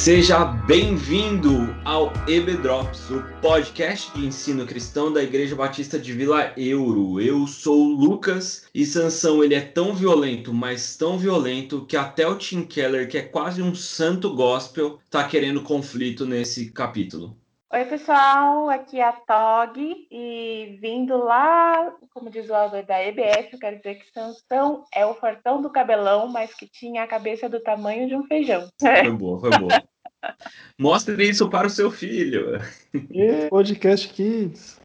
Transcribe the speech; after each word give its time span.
Seja 0.00 0.46
bem-vindo 0.46 1.76
ao 1.84 2.10
EB 2.26 2.56
Drops, 2.56 3.10
o 3.10 3.22
podcast 3.42 4.10
de 4.14 4.24
ensino 4.24 4.64
cristão 4.64 5.12
da 5.12 5.22
Igreja 5.22 5.54
Batista 5.54 5.98
de 5.98 6.14
Vila 6.14 6.54
Euro. 6.56 7.20
Eu 7.20 7.46
sou 7.46 7.88
o 7.88 8.00
Lucas 8.00 8.64
e 8.74 8.86
Sansão, 8.86 9.44
ele 9.44 9.54
é 9.54 9.60
tão 9.60 9.94
violento, 9.94 10.54
mas 10.54 10.96
tão 10.96 11.18
violento 11.18 11.84
que 11.84 11.98
até 11.98 12.26
o 12.26 12.36
Tim 12.36 12.62
Keller, 12.62 13.10
que 13.10 13.18
é 13.18 13.22
quase 13.22 13.60
um 13.60 13.74
santo 13.74 14.34
gospel, 14.34 14.98
tá 15.10 15.22
querendo 15.24 15.60
conflito 15.60 16.24
nesse 16.24 16.70
capítulo. 16.70 17.36
Oi, 17.72 17.84
pessoal, 17.84 18.68
aqui 18.68 18.98
é 18.98 19.04
a 19.04 19.12
Tog 19.12 19.78
e 20.10 20.76
vindo 20.82 21.16
lá, 21.16 21.94
como 22.12 22.28
diz 22.28 22.50
o 22.50 22.54
autor 22.54 22.82
da 22.82 23.00
EBF, 23.00 23.52
eu 23.52 23.60
quero 23.60 23.76
dizer 23.76 23.94
que 23.94 24.10
Sansão 24.12 24.84
é 24.92 25.06
o 25.06 25.14
fortão 25.14 25.62
do 25.62 25.70
cabelão, 25.70 26.26
mas 26.26 26.52
que 26.52 26.66
tinha 26.66 27.04
a 27.04 27.06
cabeça 27.06 27.48
do 27.48 27.60
tamanho 27.60 28.08
de 28.08 28.16
um 28.16 28.24
feijão. 28.24 28.68
Foi 28.80 29.12
boa, 29.12 29.38
foi 29.38 29.50
boa. 29.50 29.82
Mostre 30.76 31.28
isso 31.28 31.48
para 31.48 31.68
o 31.68 31.70
seu 31.70 31.92
filho. 31.92 32.60
E 32.92 33.48
podcast 33.48 34.08
Kids. 34.08 34.80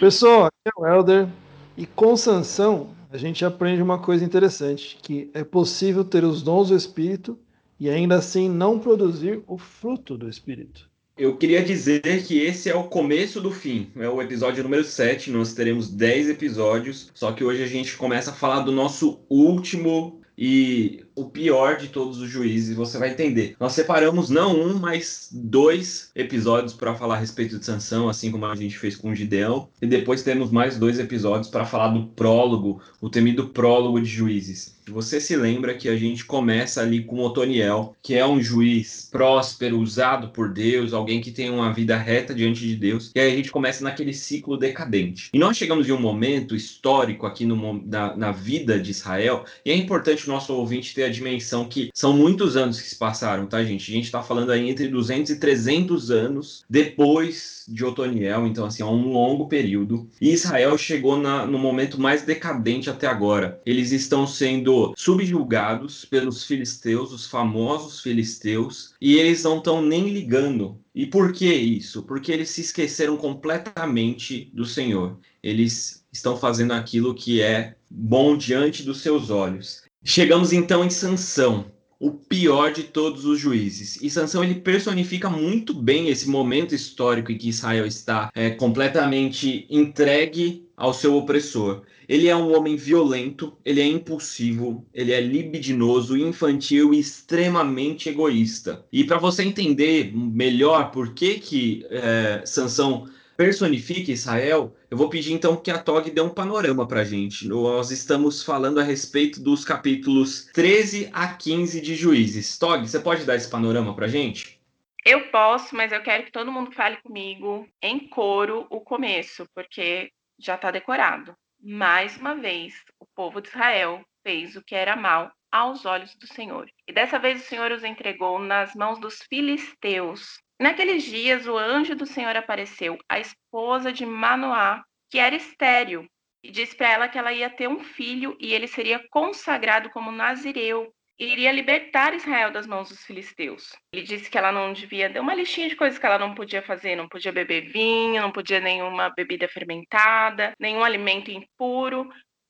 Pessoal, 0.00 0.46
aqui 0.46 0.56
é 0.66 0.80
o 0.80 0.86
Helder 0.86 1.28
e 1.76 1.84
com 1.84 2.16
Sansão 2.16 2.96
a 3.10 3.18
gente 3.18 3.44
aprende 3.44 3.82
uma 3.82 3.98
coisa 3.98 4.24
interessante, 4.24 4.96
que 5.02 5.30
é 5.34 5.44
possível 5.44 6.02
ter 6.02 6.24
os 6.24 6.42
dons 6.42 6.70
do 6.70 6.76
Espírito 6.76 7.38
e 7.78 7.90
ainda 7.90 8.14
assim 8.14 8.48
não 8.48 8.78
produzir 8.78 9.44
o 9.46 9.58
fruto 9.58 10.16
do 10.16 10.30
Espírito. 10.30 10.93
Eu 11.16 11.36
queria 11.36 11.62
dizer 11.62 12.24
que 12.24 12.40
esse 12.40 12.68
é 12.68 12.74
o 12.74 12.84
começo 12.84 13.40
do 13.40 13.52
fim. 13.52 13.88
É 13.96 14.08
o 14.08 14.20
episódio 14.20 14.64
número 14.64 14.82
7. 14.82 15.30
Nós 15.30 15.52
teremos 15.52 15.88
10 15.88 16.30
episódios. 16.30 17.08
Só 17.14 17.30
que 17.30 17.44
hoje 17.44 17.62
a 17.62 17.68
gente 17.68 17.96
começa 17.96 18.32
a 18.32 18.34
falar 18.34 18.60
do 18.60 18.72
nosso 18.72 19.20
último 19.30 20.20
e 20.36 21.04
o 21.14 21.26
pior 21.26 21.76
de 21.76 21.88
todos 21.88 22.18
os 22.18 22.28
juízes, 22.28 22.74
você 22.74 22.98
vai 22.98 23.10
entender. 23.10 23.54
Nós 23.60 23.72
separamos 23.72 24.28
não 24.28 24.60
um, 24.60 24.74
mas 24.74 25.28
dois 25.32 26.10
episódios 26.16 26.72
para 26.72 26.96
falar 26.96 27.14
a 27.14 27.18
respeito 27.18 27.56
de 27.56 27.64
Sansão, 27.64 28.08
assim 28.08 28.32
como 28.32 28.44
a 28.44 28.56
gente 28.56 28.76
fez 28.76 28.96
com 28.96 29.10
o 29.10 29.14
Gideão, 29.14 29.68
e 29.80 29.86
depois 29.86 30.24
temos 30.24 30.50
mais 30.50 30.76
dois 30.76 30.98
episódios 30.98 31.48
para 31.48 31.64
falar 31.64 31.88
do 31.88 32.06
prólogo, 32.08 32.82
o 33.00 33.08
temido 33.08 33.50
prólogo 33.50 34.00
de 34.00 34.08
juízes. 34.08 34.73
Você 34.90 35.20
se 35.20 35.34
lembra 35.34 35.74
que 35.74 35.88
a 35.88 35.96
gente 35.96 36.24
começa 36.24 36.82
ali 36.82 37.02
com 37.02 37.20
Otoniel, 37.20 37.96
que 38.02 38.14
é 38.14 38.26
um 38.26 38.40
juiz 38.40 39.08
próspero, 39.10 39.78
usado 39.78 40.28
por 40.28 40.52
Deus, 40.52 40.92
alguém 40.92 41.20
que 41.20 41.30
tem 41.30 41.50
uma 41.50 41.72
vida 41.72 41.96
reta 41.96 42.34
diante 42.34 42.60
de 42.60 42.76
Deus, 42.76 43.10
e 43.14 43.20
aí 43.20 43.32
a 43.32 43.36
gente 43.36 43.50
começa 43.50 43.82
naquele 43.82 44.12
ciclo 44.12 44.56
decadente. 44.56 45.30
E 45.32 45.38
nós 45.38 45.56
chegamos 45.56 45.88
em 45.88 45.92
um 45.92 46.00
momento 46.00 46.54
histórico 46.54 47.26
aqui 47.26 47.46
no, 47.46 47.82
na, 47.86 48.16
na 48.16 48.30
vida 48.30 48.78
de 48.78 48.90
Israel, 48.90 49.44
e 49.64 49.70
é 49.70 49.74
importante 49.74 50.28
o 50.28 50.32
nosso 50.32 50.52
ouvinte 50.52 50.94
ter 50.94 51.04
a 51.04 51.10
dimensão 51.10 51.64
que 51.66 51.90
são 51.94 52.12
muitos 52.12 52.56
anos 52.56 52.80
que 52.80 52.88
se 52.88 52.96
passaram, 52.96 53.46
tá, 53.46 53.64
gente? 53.64 53.90
A 53.90 53.94
gente 53.94 54.10
tá 54.10 54.22
falando 54.22 54.52
aí 54.52 54.68
entre 54.68 54.88
200 54.88 55.30
e 55.30 55.36
300 55.36 56.10
anos 56.10 56.64
depois 56.68 57.64
de 57.66 57.84
Otoniel, 57.84 58.46
então, 58.46 58.66
assim, 58.66 58.82
é 58.82 58.86
um 58.86 59.10
longo 59.10 59.48
período. 59.48 60.06
E 60.20 60.30
Israel 60.30 60.76
chegou 60.76 61.16
na, 61.16 61.46
no 61.46 61.58
momento 61.58 61.98
mais 61.98 62.22
decadente 62.22 62.90
até 62.90 63.06
agora. 63.06 63.60
Eles 63.64 63.90
estão 63.90 64.26
sendo 64.26 64.73
subjugados 64.96 66.04
pelos 66.04 66.44
filisteus, 66.44 67.12
os 67.12 67.26
famosos 67.26 68.00
filisteus, 68.00 68.94
e 69.00 69.16
eles 69.16 69.42
não 69.44 69.58
estão 69.58 69.82
nem 69.82 70.08
ligando. 70.08 70.78
E 70.94 71.06
por 71.06 71.32
que 71.32 71.52
isso? 71.52 72.02
Porque 72.02 72.32
eles 72.32 72.50
se 72.50 72.60
esqueceram 72.60 73.16
completamente 73.16 74.50
do 74.54 74.64
Senhor. 74.64 75.18
Eles 75.42 76.04
estão 76.12 76.36
fazendo 76.36 76.72
aquilo 76.72 77.14
que 77.14 77.40
é 77.40 77.76
bom 77.90 78.36
diante 78.36 78.82
dos 78.82 79.00
seus 79.00 79.30
olhos. 79.30 79.82
Chegamos 80.02 80.52
então 80.52 80.84
em 80.84 80.90
Sansão, 80.90 81.72
o 81.98 82.10
pior 82.10 82.72
de 82.72 82.84
todos 82.84 83.24
os 83.24 83.38
juízes. 83.38 83.98
E 84.02 84.10
Sansão 84.10 84.42
ele 84.42 84.56
personifica 84.56 85.28
muito 85.30 85.72
bem 85.72 86.08
esse 86.08 86.28
momento 86.28 86.74
histórico 86.74 87.32
em 87.32 87.38
que 87.38 87.48
Israel 87.48 87.86
está 87.86 88.30
é, 88.34 88.50
completamente 88.50 89.66
entregue 89.70 90.66
ao 90.76 90.92
seu 90.92 91.16
opressor. 91.16 91.82
Ele 92.08 92.28
é 92.28 92.36
um 92.36 92.54
homem 92.54 92.76
violento, 92.76 93.56
ele 93.64 93.80
é 93.80 93.86
impulsivo, 93.86 94.84
ele 94.92 95.12
é 95.12 95.20
libidinoso, 95.20 96.16
infantil 96.16 96.92
e 96.92 96.98
extremamente 96.98 98.08
egoísta. 98.08 98.84
E 98.92 99.04
para 99.04 99.18
você 99.18 99.42
entender 99.42 100.12
melhor 100.14 100.90
por 100.90 101.14
que 101.14 101.34
que 101.34 101.86
é, 101.88 102.42
Sansão 102.44 103.08
personifica 103.36 104.10
Israel, 104.10 104.76
eu 104.90 104.96
vou 104.96 105.08
pedir 105.08 105.32
então 105.32 105.56
que 105.56 105.70
a 105.70 105.78
Tog 105.78 106.10
dê 106.10 106.20
um 106.20 106.28
panorama 106.28 106.86
para 106.86 107.00
a 107.00 107.04
gente. 107.04 107.46
Nós 107.48 107.90
estamos 107.90 108.42
falando 108.42 108.80
a 108.80 108.82
respeito 108.82 109.40
dos 109.40 109.64
capítulos 109.64 110.50
13 110.52 111.10
a 111.12 111.28
15 111.28 111.80
de 111.80 111.94
Juízes. 111.94 112.58
Tog, 112.58 112.86
você 112.86 113.00
pode 113.00 113.24
dar 113.24 113.36
esse 113.36 113.50
panorama 113.50 113.94
para 113.94 114.06
a 114.06 114.08
gente? 114.08 114.60
Eu 115.04 115.28
posso, 115.30 115.76
mas 115.76 115.92
eu 115.92 116.02
quero 116.02 116.24
que 116.24 116.32
todo 116.32 116.50
mundo 116.50 116.72
fale 116.72 116.96
comigo 117.02 117.68
em 117.82 118.08
coro 118.08 118.66
o 118.70 118.80
começo, 118.80 119.46
porque 119.54 120.10
já 120.38 120.54
está 120.54 120.70
decorado. 120.70 121.36
Mais 121.62 122.16
uma 122.16 122.34
vez, 122.34 122.74
o 122.98 123.06
povo 123.14 123.40
de 123.40 123.48
Israel 123.48 124.02
fez 124.22 124.56
o 124.56 124.62
que 124.62 124.74
era 124.74 124.96
mal 124.96 125.30
aos 125.52 125.84
olhos 125.84 126.14
do 126.16 126.26
Senhor. 126.26 126.68
E 126.88 126.92
dessa 126.92 127.18
vez 127.18 127.42
o 127.42 127.46
Senhor 127.46 127.70
os 127.70 127.84
entregou 127.84 128.38
nas 128.38 128.74
mãos 128.74 128.98
dos 128.98 129.22
filisteus, 129.28 130.40
Naqueles 130.60 131.02
dias, 131.02 131.46
o 131.46 131.58
anjo 131.58 131.94
do 131.94 132.06
Senhor 132.06 132.36
apareceu 132.36 132.96
à 133.08 133.18
esposa 133.18 133.92
de 133.92 134.06
Manoá, 134.06 134.82
que 135.10 135.18
era 135.18 135.34
estéril, 135.34 136.06
e 136.42 136.50
disse 136.50 136.76
para 136.76 136.90
ela 136.90 137.08
que 137.08 137.18
ela 137.18 137.32
ia 137.32 137.50
ter 137.50 137.68
um 137.68 137.80
filho 137.80 138.36
e 138.38 138.52
ele 138.52 138.68
seria 138.68 139.00
consagrado 139.10 139.90
como 139.90 140.12
nazireu 140.12 140.92
e 141.18 141.26
iria 141.26 141.52
libertar 141.52 142.14
Israel 142.14 142.50
das 142.50 142.66
mãos 142.66 142.88
dos 142.88 143.04
filisteus. 143.04 143.70
Ele 143.92 144.02
disse 144.02 144.28
que 144.28 144.36
ela 144.36 144.52
não 144.52 144.72
devia, 144.72 145.08
deu 145.08 145.22
uma 145.22 145.34
listinha 145.34 145.68
de 145.68 145.76
coisas 145.76 145.98
que 145.98 146.04
ela 146.04 146.18
não 146.18 146.34
podia 146.34 146.60
fazer, 146.62 146.96
não 146.96 147.08
podia 147.08 147.32
beber 147.32 147.70
vinho, 147.70 148.20
não 148.20 148.32
podia 148.32 148.60
nenhuma 148.60 149.10
bebida 149.10 149.48
fermentada, 149.48 150.52
nenhum 150.58 150.82
alimento 150.82 151.30
impuro, 151.30 152.08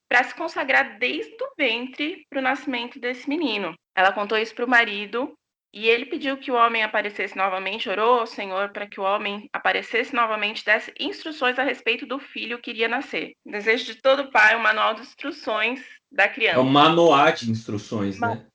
para 0.08 0.24
se 0.24 0.34
consagrar 0.34 0.98
desde 0.98 1.36
o 1.42 1.54
ventre 1.56 2.26
para 2.28 2.38
o 2.38 2.42
nascimento 2.42 2.98
desse 2.98 3.28
menino. 3.28 3.74
Ela 3.94 4.12
contou 4.12 4.38
isso 4.38 4.54
para 4.54 4.64
o 4.64 4.68
marido 4.68 5.36
e 5.74 5.88
ele 5.88 6.06
pediu 6.06 6.36
que 6.36 6.52
o 6.52 6.54
homem 6.54 6.84
aparecesse 6.84 7.36
novamente, 7.36 7.88
orou 7.88 8.20
ao 8.20 8.28
Senhor 8.28 8.68
para 8.68 8.86
que 8.86 9.00
o 9.00 9.02
homem 9.02 9.50
aparecesse 9.52 10.14
novamente, 10.14 10.64
desse 10.64 10.94
instruções 11.00 11.58
a 11.58 11.64
respeito 11.64 12.06
do 12.06 12.20
filho 12.20 12.60
que 12.60 12.70
iria 12.70 12.86
nascer. 12.86 13.32
Desejo 13.44 13.86
de 13.86 14.00
todo 14.00 14.30
pai, 14.30 14.54
um 14.54 14.62
manual 14.62 14.94
de 14.94 15.00
instruções 15.00 15.80
da 16.12 16.28
criança. 16.28 16.58
É 16.58 16.60
o 16.60 16.64
manual 16.64 17.32
de 17.32 17.50
instruções, 17.50 18.20
né? 18.20 18.46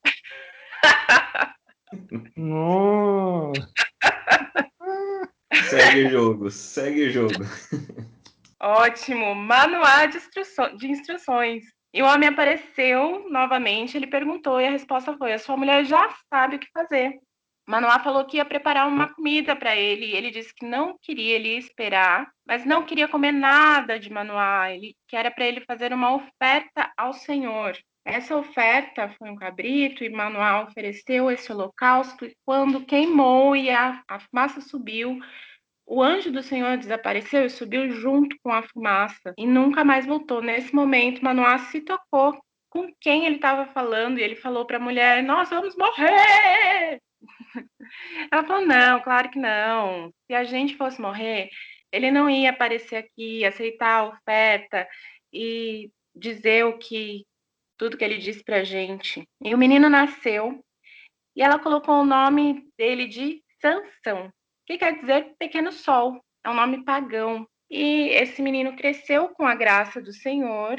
segue 5.70 6.06
o 6.06 6.10
jogo, 6.10 6.50
segue 6.50 7.08
o 7.08 7.12
jogo. 7.12 7.34
Ótimo, 8.62 9.36
manual 9.36 10.08
de, 10.08 10.16
instru... 10.16 10.44
de 10.78 10.88
instruções. 10.88 11.66
E 11.94 12.02
o 12.02 12.06
homem 12.06 12.30
apareceu 12.30 13.30
novamente, 13.30 13.98
ele 13.98 14.08
perguntou 14.08 14.62
e 14.62 14.68
a 14.68 14.72
resposta 14.72 15.18
foi: 15.18 15.34
a 15.34 15.40
sua 15.40 15.58
mulher 15.58 15.84
já 15.86 16.10
sabe 16.32 16.56
o 16.58 16.60
que 16.60 16.70
fazer. 16.72 17.20
Manoá 17.68 18.00
falou 18.00 18.26
que 18.26 18.38
ia 18.38 18.46
preparar 18.46 18.88
uma 18.88 19.14
comida 19.14 19.56
para 19.56 19.76
ele, 19.76 20.08
e 20.08 20.16
ele 20.16 20.32
disse 20.32 20.54
que 20.56 20.66
não 20.66 20.98
queria 21.02 21.36
ele 21.36 21.56
esperar, 21.56 22.28
mas 22.48 22.66
não 22.66 22.84
queria 22.84 23.08
comer 23.08 23.32
nada 23.32 24.00
de 24.00 24.10
Manoá, 24.12 24.72
ele 24.72 24.96
que 25.08 25.16
era 25.16 25.30
para 25.30 25.46
ele 25.46 25.62
fazer 25.62 25.94
uma 25.94 26.16
oferta 26.16 26.92
ao 26.98 27.14
Senhor. 27.14 27.78
Essa 28.04 28.36
oferta 28.36 29.14
foi 29.20 29.30
um 29.30 29.36
cabrito 29.36 30.04
e 30.04 30.10
Manoá 30.10 30.64
ofereceu 30.64 31.30
esse 31.30 31.52
holocausto 31.52 32.26
e 32.26 32.36
quando 32.44 32.84
queimou 32.84 33.56
e 33.56 33.70
a, 33.70 34.02
a 34.08 34.20
fumaça 34.20 34.62
subiu, 34.62 35.20
o 35.90 36.04
anjo 36.04 36.32
do 36.32 36.44
Senhor 36.44 36.78
desapareceu 36.78 37.46
e 37.46 37.50
subiu 37.50 37.90
junto 37.90 38.38
com 38.44 38.54
a 38.54 38.62
fumaça 38.62 39.34
e 39.36 39.48
nunca 39.48 39.84
mais 39.84 40.06
voltou. 40.06 40.40
Nesse 40.40 40.74
momento, 40.74 41.24
Manoá 41.24 41.58
se 41.58 41.82
tocou 41.82 42.40
com 42.70 42.94
quem 43.02 43.26
ele 43.26 43.38
estava 43.38 43.66
falando 43.74 44.20
e 44.20 44.22
ele 44.22 44.36
falou 44.36 44.68
para 44.68 44.78
a 44.78 44.80
mulher: 44.80 45.24
Nós 45.24 45.50
vamos 45.50 45.76
morrer! 45.76 47.02
Ela 48.32 48.44
falou: 48.44 48.68
Não, 48.68 49.02
claro 49.02 49.32
que 49.32 49.40
não. 49.40 50.14
Se 50.28 50.36
a 50.36 50.44
gente 50.44 50.78
fosse 50.78 51.02
morrer, 51.02 51.50
ele 51.92 52.12
não 52.12 52.30
ia 52.30 52.52
aparecer 52.52 52.98
aqui, 52.98 53.44
aceitar 53.44 54.02
a 54.02 54.10
oferta 54.10 54.88
e 55.34 55.90
dizer 56.16 56.66
o 56.66 56.78
que 56.78 57.26
tudo 57.80 57.98
que 57.98 58.04
ele 58.04 58.20
disse 58.20 58.44
para 58.44 58.58
a 58.58 58.64
gente. 58.64 59.28
E 59.44 59.56
o 59.56 59.58
menino 59.58 59.90
nasceu 59.90 60.64
e 61.36 61.42
ela 61.42 61.58
colocou 61.58 61.96
o 61.96 62.06
nome 62.06 62.70
dele 62.78 63.08
de 63.08 63.42
Sansão 63.60 64.32
que 64.70 64.78
quer 64.78 65.00
dizer 65.00 65.34
pequeno 65.40 65.72
sol, 65.72 66.24
é 66.44 66.50
um 66.50 66.54
nome 66.54 66.84
pagão. 66.84 67.48
E 67.72 68.10
esse 68.10 68.40
menino 68.42 68.76
cresceu 68.76 69.30
com 69.30 69.46
a 69.48 69.56
graça 69.56 70.00
do 70.00 70.14
Senhor. 70.14 70.78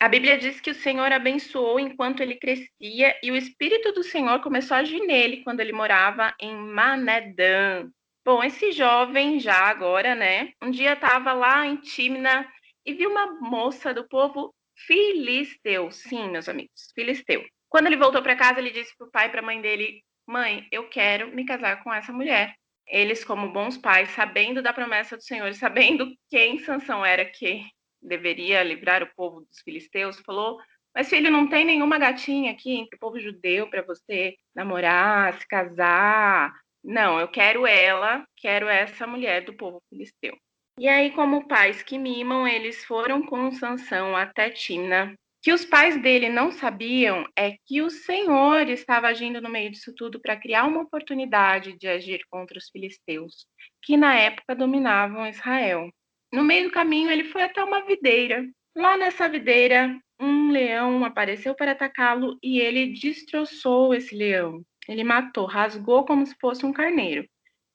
A 0.00 0.08
Bíblia 0.08 0.38
diz 0.38 0.60
que 0.60 0.70
o 0.70 0.74
Senhor 0.74 1.12
abençoou 1.12 1.78
enquanto 1.78 2.22
ele 2.22 2.36
crescia 2.36 3.18
e 3.22 3.30
o 3.30 3.36
Espírito 3.36 3.92
do 3.92 4.02
Senhor 4.02 4.40
começou 4.40 4.76
a 4.76 4.80
agir 4.80 5.00
nele 5.06 5.42
quando 5.42 5.60
ele 5.60 5.72
morava 5.72 6.34
em 6.40 6.54
Manedã. 6.54 7.88
Bom, 8.24 8.42
esse 8.42 8.72
jovem 8.72 9.38
já 9.38 9.64
agora, 9.68 10.14
né? 10.14 10.52
Um 10.62 10.70
dia 10.70 10.94
estava 10.94 11.32
lá 11.32 11.66
em 11.66 11.76
Timna 11.76 12.46
e 12.84 12.94
viu 12.94 13.10
uma 13.10 13.38
moça 13.40 13.92
do 13.92 14.08
povo 14.08 14.54
filisteu. 14.86 15.90
Sim, 15.90 16.30
meus 16.30 16.48
amigos, 16.48 16.92
filisteu. 16.94 17.44
Quando 17.68 17.86
ele 17.86 17.96
voltou 17.96 18.22
para 18.22 18.36
casa, 18.36 18.60
ele 18.60 18.70
disse 18.70 18.96
para 18.96 19.06
o 19.06 19.10
pai 19.10 19.26
e 19.26 19.30
para 19.30 19.40
a 19.40 19.44
mãe 19.44 19.60
dele: 19.60 20.02
Mãe, 20.26 20.66
eu 20.70 20.88
quero 20.88 21.34
me 21.34 21.44
casar 21.46 21.82
com 21.82 21.92
essa 21.92 22.12
mulher. 22.12 22.54
Eles, 22.86 23.24
como 23.24 23.52
bons 23.52 23.76
pais, 23.76 24.10
sabendo 24.10 24.62
da 24.62 24.72
promessa 24.72 25.16
do 25.16 25.22
Senhor, 25.22 25.52
sabendo 25.54 26.12
quem 26.30 26.58
Sansão 26.58 27.04
era 27.04 27.24
que 27.24 27.64
deveria 28.00 28.62
livrar 28.62 29.02
o 29.02 29.14
povo 29.14 29.40
dos 29.40 29.60
filisteus, 29.60 30.20
falou: 30.20 30.58
Mas 30.94 31.08
filho, 31.08 31.30
não 31.30 31.48
tem 31.48 31.64
nenhuma 31.64 31.98
gatinha 31.98 32.52
aqui 32.52 32.72
entre 32.72 32.96
o 32.96 33.00
povo 33.00 33.18
judeu 33.18 33.68
para 33.68 33.82
você 33.82 34.36
namorar, 34.54 35.38
se 35.38 35.46
casar. 35.48 36.52
Não, 36.82 37.18
eu 37.18 37.28
quero 37.28 37.66
ela, 37.66 38.24
quero 38.36 38.68
essa 38.68 39.06
mulher 39.06 39.44
do 39.44 39.54
povo 39.54 39.82
filisteu. 39.90 40.36
E 40.78 40.86
aí, 40.86 41.10
como 41.12 41.48
pais 41.48 41.82
que 41.82 41.98
mimam, 41.98 42.46
eles 42.46 42.84
foram 42.84 43.24
com 43.24 43.50
Sansão 43.50 44.14
até 44.14 44.50
Timna. 44.50 45.16
Que 45.46 45.52
os 45.52 45.64
pais 45.64 45.96
dele 46.02 46.28
não 46.28 46.50
sabiam 46.50 47.24
é 47.38 47.52
que 47.64 47.80
o 47.80 47.88
Senhor 47.88 48.68
estava 48.68 49.06
agindo 49.06 49.40
no 49.40 49.48
meio 49.48 49.70
disso 49.70 49.94
tudo 49.94 50.20
para 50.20 50.36
criar 50.36 50.64
uma 50.64 50.80
oportunidade 50.80 51.78
de 51.78 51.86
agir 51.86 52.18
contra 52.28 52.58
os 52.58 52.68
filisteus, 52.68 53.46
que 53.80 53.96
na 53.96 54.12
época 54.16 54.56
dominavam 54.56 55.24
Israel. 55.24 55.88
No 56.32 56.42
meio 56.42 56.64
do 56.64 56.72
caminho, 56.72 57.12
ele 57.12 57.22
foi 57.22 57.44
até 57.44 57.62
uma 57.62 57.86
videira. 57.86 58.44
Lá 58.76 58.96
nessa 58.96 59.28
videira, 59.28 59.96
um 60.18 60.50
leão 60.50 61.04
apareceu 61.04 61.54
para 61.54 61.70
atacá-lo 61.70 62.36
e 62.42 62.58
ele 62.58 62.94
destroçou 62.94 63.94
esse 63.94 64.16
leão. 64.16 64.64
Ele 64.88 65.04
matou, 65.04 65.46
rasgou 65.46 66.04
como 66.04 66.26
se 66.26 66.34
fosse 66.40 66.66
um 66.66 66.72
carneiro. 66.72 67.24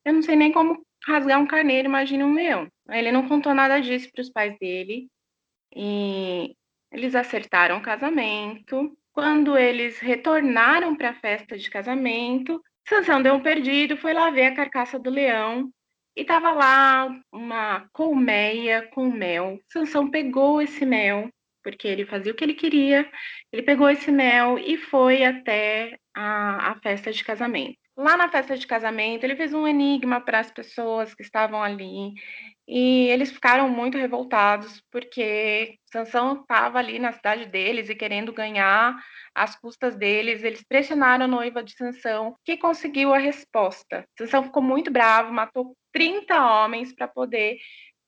Eu 0.03 0.11
não 0.11 0.21
sei 0.21 0.35
nem 0.35 0.51
como 0.51 0.85
rasgar 1.07 1.39
um 1.39 1.47
carneiro, 1.47 1.87
imagine 1.87 2.21
um 2.21 2.33
leão. 2.33 2.67
Ele 2.89 3.13
não 3.13 3.29
contou 3.29 3.53
nada 3.53 3.79
disso 3.79 4.11
para 4.11 4.23
os 4.23 4.29
pais 4.29 4.59
dele. 4.59 5.07
E 5.73 6.53
eles 6.91 7.15
acertaram 7.15 7.77
o 7.77 7.81
casamento. 7.81 8.95
Quando 9.13 9.57
eles 9.57 9.99
retornaram 9.99 10.95
para 10.95 11.09
a 11.09 11.19
festa 11.19 11.57
de 11.57 11.69
casamento, 11.69 12.61
Sansão 12.87 13.21
deu 13.21 13.35
um 13.35 13.41
perdido, 13.41 13.97
foi 13.97 14.13
lá 14.13 14.29
ver 14.29 14.47
a 14.47 14.55
carcaça 14.55 14.97
do 14.99 15.09
leão 15.09 15.71
e 16.15 16.25
tava 16.25 16.51
lá 16.51 17.09
uma 17.31 17.87
colmeia 17.93 18.87
com 18.93 19.09
mel. 19.09 19.59
Sansão 19.67 20.09
pegou 20.09 20.61
esse 20.61 20.85
mel, 20.85 21.29
porque 21.63 21.87
ele 21.87 22.05
fazia 22.05 22.31
o 22.31 22.35
que 22.35 22.43
ele 22.43 22.53
queria. 22.53 23.09
Ele 23.51 23.63
pegou 23.63 23.89
esse 23.89 24.11
mel 24.11 24.57
e 24.59 24.77
foi 24.77 25.23
até 25.23 25.97
a, 26.13 26.71
a 26.71 26.75
festa 26.81 27.11
de 27.11 27.23
casamento. 27.23 27.80
Lá 27.97 28.15
na 28.15 28.29
festa 28.29 28.57
de 28.57 28.65
casamento, 28.65 29.23
ele 29.23 29.35
fez 29.35 29.53
um 29.53 29.67
enigma 29.67 30.21
para 30.21 30.39
as 30.39 30.49
pessoas 30.49 31.13
que 31.13 31.21
estavam 31.21 31.61
ali. 31.61 32.13
E 32.67 33.07
eles 33.07 33.31
ficaram 33.31 33.67
muito 33.69 33.97
revoltados 33.97 34.81
porque 34.89 35.77
Sansão 35.91 36.41
estava 36.41 36.79
ali 36.79 36.99
na 36.99 37.11
cidade 37.11 37.45
deles 37.47 37.89
e 37.89 37.95
querendo 37.95 38.31
ganhar 38.31 38.95
às 39.35 39.55
custas 39.59 39.95
deles. 39.95 40.41
Eles 40.43 40.63
pressionaram 40.63 41.25
a 41.25 41.27
noiva 41.27 41.61
de 41.61 41.73
Sansão, 41.75 42.35
que 42.45 42.57
conseguiu 42.57 43.13
a 43.13 43.17
resposta. 43.17 44.05
Sansão 44.17 44.43
ficou 44.43 44.63
muito 44.63 44.89
bravo, 44.89 45.33
matou 45.33 45.75
30 45.91 46.63
homens 46.63 46.93
para 46.95 47.07
poder 47.07 47.57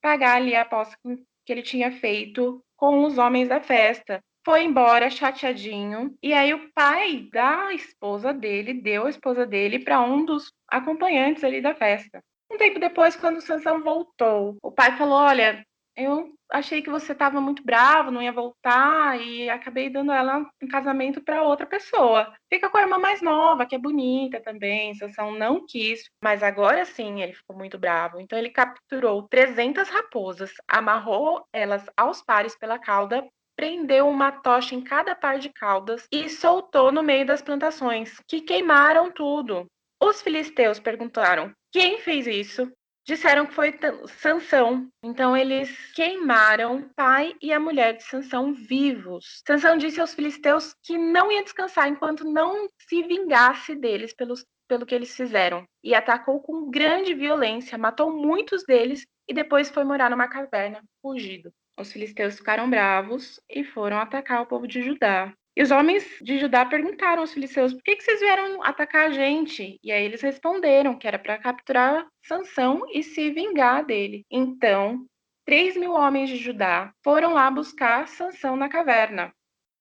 pagar 0.00 0.36
ali 0.36 0.54
a 0.54 0.62
aposta 0.62 0.96
que 1.44 1.52
ele 1.52 1.62
tinha 1.62 1.92
feito 1.92 2.64
com 2.76 3.04
os 3.04 3.18
homens 3.18 3.48
da 3.48 3.60
festa. 3.60 4.22
Foi 4.44 4.62
embora 4.62 5.10
chateadinho. 5.10 6.14
E 6.22 6.32
aí 6.34 6.52
o 6.52 6.70
pai 6.72 7.28
da 7.32 7.72
esposa 7.72 8.32
dele 8.32 8.74
deu 8.74 9.06
a 9.06 9.10
esposa 9.10 9.46
dele 9.46 9.78
para 9.78 10.00
um 10.02 10.24
dos 10.24 10.52
acompanhantes 10.68 11.42
ali 11.42 11.62
da 11.62 11.74
festa. 11.74 12.22
Um 12.50 12.58
tempo 12.58 12.78
depois, 12.78 13.16
quando 13.16 13.40
Sansão 13.40 13.82
voltou, 13.82 14.58
o 14.62 14.70
pai 14.70 14.96
falou: 14.96 15.16
Olha, 15.16 15.64
eu 15.96 16.34
achei 16.50 16.82
que 16.82 16.90
você 16.90 17.12
estava 17.12 17.40
muito 17.40 17.64
bravo, 17.64 18.10
não 18.10 18.22
ia 18.22 18.32
voltar, 18.32 19.18
e 19.20 19.48
acabei 19.48 19.88
dando 19.88 20.12
ela 20.12 20.44
em 20.60 20.68
casamento 20.68 21.22
para 21.22 21.42
outra 21.42 21.66
pessoa. 21.66 22.32
Fica 22.52 22.68
com 22.68 22.76
a 22.76 22.82
irmã 22.82 22.98
mais 22.98 23.22
nova, 23.22 23.64
que 23.64 23.74
é 23.74 23.78
bonita 23.78 24.40
também. 24.40 24.94
Sansão 24.94 25.32
não 25.32 25.64
quis, 25.66 26.02
mas 26.22 26.42
agora 26.42 26.84
sim 26.84 27.22
ele 27.22 27.32
ficou 27.32 27.56
muito 27.56 27.78
bravo. 27.78 28.20
Então 28.20 28.38
ele 28.38 28.50
capturou 28.50 29.26
300 29.28 29.88
raposas, 29.88 30.52
amarrou 30.68 31.46
elas 31.52 31.84
aos 31.96 32.20
pares 32.22 32.56
pela 32.58 32.78
cauda, 32.78 33.26
prendeu 33.56 34.08
uma 34.08 34.32
tocha 34.32 34.74
em 34.74 34.80
cada 34.80 35.14
par 35.14 35.38
de 35.38 35.48
caudas 35.48 36.06
e 36.10 36.28
soltou 36.28 36.90
no 36.92 37.02
meio 37.02 37.26
das 37.26 37.42
plantações, 37.42 38.18
que 38.28 38.40
queimaram 38.40 39.10
tudo. 39.10 39.66
Os 40.00 40.20
filisteus 40.22 40.78
perguntaram: 40.78 41.52
quem 41.72 41.98
fez 41.98 42.26
isso? 42.26 42.70
disseram 43.06 43.46
que 43.46 43.54
foi 43.54 43.78
Sansão. 44.06 44.88
Então 45.02 45.36
eles 45.36 45.70
queimaram 45.92 46.78
o 46.78 46.94
pai 46.94 47.34
e 47.40 47.52
a 47.52 47.60
mulher 47.60 47.96
de 47.96 48.02
Sansão 48.02 48.54
vivos. 48.54 49.42
Sansão 49.46 49.76
disse 49.76 50.00
aos 50.00 50.14
filisteus 50.14 50.74
que 50.82 50.96
não 50.96 51.30
ia 51.30 51.44
descansar 51.44 51.88
enquanto 51.88 52.24
não 52.24 52.68
se 52.88 53.02
vingasse 53.02 53.74
deles 53.74 54.14
pelos, 54.14 54.44
pelo 54.66 54.86
que 54.86 54.94
eles 54.94 55.14
fizeram. 55.14 55.66
E 55.82 55.94
atacou 55.94 56.40
com 56.40 56.70
grande 56.70 57.14
violência, 57.14 57.78
matou 57.78 58.12
muitos 58.12 58.64
deles 58.64 59.06
e 59.28 59.34
depois 59.34 59.70
foi 59.70 59.84
morar 59.84 60.10
numa 60.10 60.28
caverna, 60.28 60.82
fugido. 61.02 61.52
Os 61.78 61.92
filisteus 61.92 62.36
ficaram 62.36 62.70
bravos 62.70 63.40
e 63.50 63.64
foram 63.64 63.98
atacar 63.98 64.42
o 64.42 64.46
povo 64.46 64.66
de 64.66 64.82
Judá. 64.82 65.32
E 65.56 65.62
os 65.62 65.70
homens 65.70 66.04
de 66.20 66.38
Judá 66.38 66.64
perguntaram 66.64 67.22
aos 67.22 67.32
filisteus: 67.32 67.72
por 67.72 67.82
que, 67.82 67.96
que 67.96 68.02
vocês 68.02 68.20
vieram 68.20 68.62
atacar 68.62 69.06
a 69.06 69.10
gente? 69.10 69.78
E 69.82 69.92
aí 69.92 70.04
eles 70.04 70.20
responderam 70.20 70.98
que 70.98 71.06
era 71.06 71.18
para 71.18 71.38
capturar 71.38 72.06
Sansão 72.24 72.82
e 72.92 73.02
se 73.02 73.30
vingar 73.30 73.84
dele. 73.84 74.24
Então, 74.30 75.06
três 75.44 75.76
mil 75.76 75.92
homens 75.92 76.28
de 76.28 76.36
Judá 76.36 76.92
foram 77.02 77.32
lá 77.32 77.50
buscar 77.50 78.08
Sansão 78.08 78.56
na 78.56 78.68
caverna. 78.68 79.32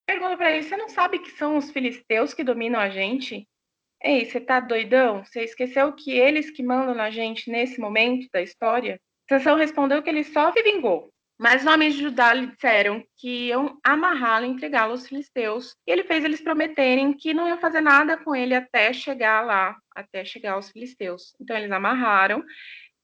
Pergunta 0.06 0.38
para 0.38 0.52
ele: 0.52 0.64
você 0.64 0.78
não 0.78 0.90
sabe 0.90 1.20
que 1.20 1.32
são 1.32 1.58
os 1.58 1.72
filisteus 1.72 2.34
que 2.34 2.44
dominam 2.44 2.80
a 2.80 2.90
gente? 2.90 3.48
Ei, 4.04 4.26
você 4.26 4.40
tá 4.40 4.60
doidão? 4.60 5.24
Você 5.24 5.44
esqueceu 5.44 5.94
que 5.94 6.12
eles 6.12 6.52
que 6.52 6.62
mandam 6.62 6.94
na 6.94 7.10
gente 7.10 7.50
nesse 7.50 7.80
momento 7.80 8.28
da 8.34 8.42
história? 8.42 9.00
Sansão 9.30 9.56
respondeu 9.56 10.04
que 10.04 10.10
ele 10.10 10.24
só 10.24 10.52
se 10.52 10.62
vingou. 10.62 11.13
Mas 11.44 11.62
os 11.62 11.68
homens 11.68 11.96
de 11.96 12.04
Judá 12.04 12.34
lhe 12.34 12.48
disseram 12.48 13.04
que 13.18 13.48
iam 13.48 13.78
amarrá-lo 13.84 14.46
e 14.46 14.48
entregá-lo 14.48 14.94
aos 14.94 15.06
filisteus. 15.06 15.76
E 15.86 15.92
ele 15.92 16.06
fez 16.06 16.24
eles 16.24 16.40
prometerem 16.40 17.12
que 17.12 17.34
não 17.34 17.50
iam 17.50 17.58
fazer 17.58 17.82
nada 17.82 18.16
com 18.16 18.34
ele 18.34 18.56
até 18.56 18.94
chegar 18.94 19.42
lá, 19.42 19.76
até 19.94 20.24
chegar 20.24 20.54
aos 20.54 20.72
filisteus. 20.72 21.36
Então 21.42 21.58
eles 21.58 21.70
amarraram. 21.70 22.42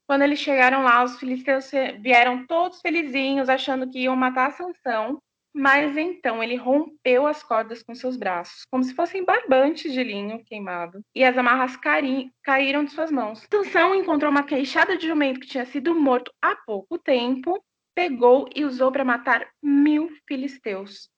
Quando 0.07 0.21
eles 0.21 0.39
chegaram 0.39 0.83
lá, 0.83 1.03
os 1.03 1.19
filisteus 1.19 1.69
vieram 1.99 2.47
todos 2.47 2.79
felizinhos, 2.79 3.49
achando 3.49 3.89
que 3.89 4.03
iam 4.03 4.15
matar 4.15 4.53
Sansão. 4.53 5.21
Mas 5.53 5.97
então 5.97 6.41
ele 6.41 6.55
rompeu 6.55 7.27
as 7.27 7.43
cordas 7.43 7.83
com 7.83 7.93
seus 7.93 8.15
braços, 8.15 8.61
como 8.71 8.85
se 8.85 8.93
fossem 8.93 9.25
barbantes 9.25 9.91
de 9.91 10.01
linho 10.01 10.41
queimado, 10.45 11.01
e 11.13 11.25
as 11.25 11.37
amarras 11.37 11.75
caíram 11.75 12.85
de 12.85 12.91
suas 12.91 13.11
mãos. 13.11 13.45
Sansão 13.51 13.93
encontrou 13.93 14.31
uma 14.31 14.43
queixada 14.43 14.95
de 14.95 15.07
jumento 15.07 15.41
que 15.41 15.47
tinha 15.47 15.65
sido 15.65 15.93
morto 15.93 16.31
há 16.41 16.55
pouco 16.55 16.97
tempo 16.97 17.61
pegou 17.99 18.47
e 18.55 18.63
usou 18.63 18.93
para 18.93 19.03
matar 19.03 19.45
mil 19.61 20.09
filisteus. 20.25 21.09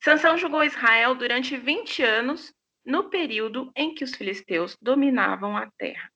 Sansão 0.00 0.38
julgou 0.38 0.62
Israel 0.62 1.16
durante 1.16 1.56
20 1.56 2.00
anos, 2.04 2.54
no 2.86 3.10
período 3.10 3.72
em 3.74 3.92
que 3.92 4.04
os 4.04 4.14
filisteus 4.14 4.76
dominavam 4.80 5.56
a 5.56 5.68
terra. 5.76 6.08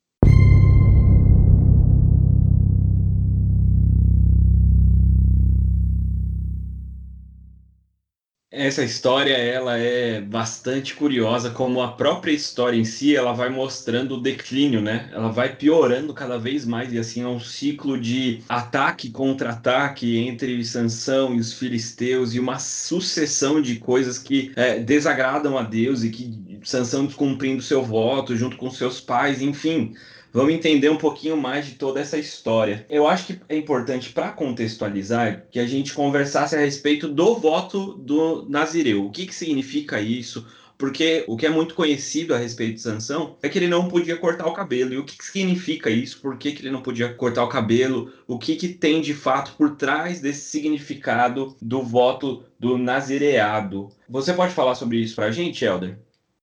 Essa 8.54 8.84
história 8.84 9.32
ela 9.32 9.78
é 9.78 10.20
bastante 10.20 10.94
curiosa, 10.94 11.48
como 11.48 11.80
a 11.80 11.92
própria 11.92 12.32
história 12.32 12.76
em 12.76 12.84
si, 12.84 13.16
ela 13.16 13.32
vai 13.32 13.48
mostrando 13.48 14.16
o 14.16 14.20
declínio, 14.20 14.82
né? 14.82 15.08
Ela 15.10 15.30
vai 15.30 15.56
piorando 15.56 16.12
cada 16.12 16.38
vez 16.38 16.66
mais 16.66 16.92
e 16.92 16.98
assim 16.98 17.22
é 17.22 17.26
um 17.26 17.40
ciclo 17.40 17.98
de 17.98 18.42
ataque 18.46 19.08
contra 19.08 19.52
ataque 19.52 20.18
entre 20.18 20.62
Sansão 20.66 21.34
e 21.34 21.40
os 21.40 21.54
filisteus 21.54 22.34
e 22.34 22.40
uma 22.40 22.58
sucessão 22.58 23.62
de 23.62 23.76
coisas 23.76 24.18
que 24.18 24.52
é, 24.54 24.78
desagradam 24.78 25.56
a 25.56 25.62
Deus 25.62 26.04
e 26.04 26.10
que 26.10 26.60
Sansão 26.62 27.06
descumprindo 27.06 27.62
seu 27.62 27.82
voto 27.82 28.36
junto 28.36 28.58
com 28.58 28.70
seus 28.70 29.00
pais, 29.00 29.40
enfim 29.40 29.94
vamos 30.32 30.54
entender 30.54 30.88
um 30.88 30.96
pouquinho 30.96 31.36
mais 31.36 31.66
de 31.66 31.72
toda 31.72 32.00
essa 32.00 32.18
história. 32.18 32.86
Eu 32.88 33.06
acho 33.06 33.26
que 33.26 33.40
é 33.48 33.56
importante 33.56 34.10
para 34.10 34.30
contextualizar 34.30 35.46
que 35.50 35.60
a 35.60 35.66
gente 35.66 35.92
conversasse 35.92 36.56
a 36.56 36.60
respeito 36.60 37.06
do 37.06 37.34
voto 37.36 37.94
do 37.94 38.46
Nazireu. 38.48 39.04
O 39.04 39.10
que, 39.10 39.26
que 39.26 39.34
significa 39.34 40.00
isso? 40.00 40.46
Porque 40.78 41.24
o 41.28 41.36
que 41.36 41.46
é 41.46 41.48
muito 41.48 41.76
conhecido 41.76 42.34
a 42.34 42.38
respeito 42.38 42.74
de 42.74 42.80
Sansão 42.80 43.36
é 43.40 43.48
que 43.48 43.56
ele 43.56 43.68
não 43.68 43.86
podia 43.86 44.16
cortar 44.16 44.48
o 44.48 44.52
cabelo. 44.52 44.92
E 44.92 44.98
o 44.98 45.04
que, 45.04 45.16
que 45.16 45.24
significa 45.24 45.88
isso? 45.88 46.20
Por 46.20 46.36
que, 46.36 46.50
que 46.50 46.62
ele 46.62 46.72
não 46.72 46.82
podia 46.82 47.12
cortar 47.14 47.44
o 47.44 47.48
cabelo? 47.48 48.12
O 48.26 48.36
que, 48.36 48.56
que 48.56 48.68
tem 48.68 49.00
de 49.00 49.14
fato 49.14 49.54
por 49.56 49.76
trás 49.76 50.20
desse 50.20 50.50
significado 50.50 51.56
do 51.62 51.82
voto 51.82 52.42
do 52.58 52.76
nazireado? 52.76 53.90
Você 54.08 54.32
pode 54.32 54.54
falar 54.54 54.74
sobre 54.74 54.98
isso 54.98 55.14
para 55.14 55.26
a 55.26 55.30
gente, 55.30 55.64
Helder? 55.64 55.98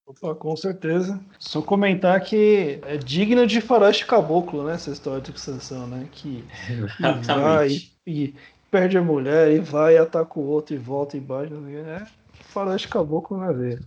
Opa, 0.09 0.33
com 0.33 0.55
certeza. 0.55 1.23
Só 1.37 1.61
comentar 1.61 2.19
que 2.21 2.79
é 2.81 2.97
digno 2.97 3.45
de 3.45 3.61
faroeste 3.61 4.07
caboclo, 4.07 4.63
né? 4.63 4.73
Essa 4.73 4.89
história 4.89 5.21
de 5.21 5.39
Sansão, 5.39 5.85
né? 5.85 6.07
Que 6.11 6.43
vai 7.27 7.67
e, 7.67 7.91
e, 8.07 8.35
perde 8.71 8.97
a 8.97 9.03
mulher 9.03 9.51
e 9.51 9.59
vai 9.59 9.93
e 9.93 9.97
ataca 9.99 10.39
o 10.39 10.47
outro 10.47 10.73
e 10.73 10.79
volta 10.79 11.15
embaixo. 11.15 11.53
É 11.67 12.07
faroeste 12.31 12.87
caboclo 12.87 13.37
na 13.37 13.51
veia. 13.51 13.79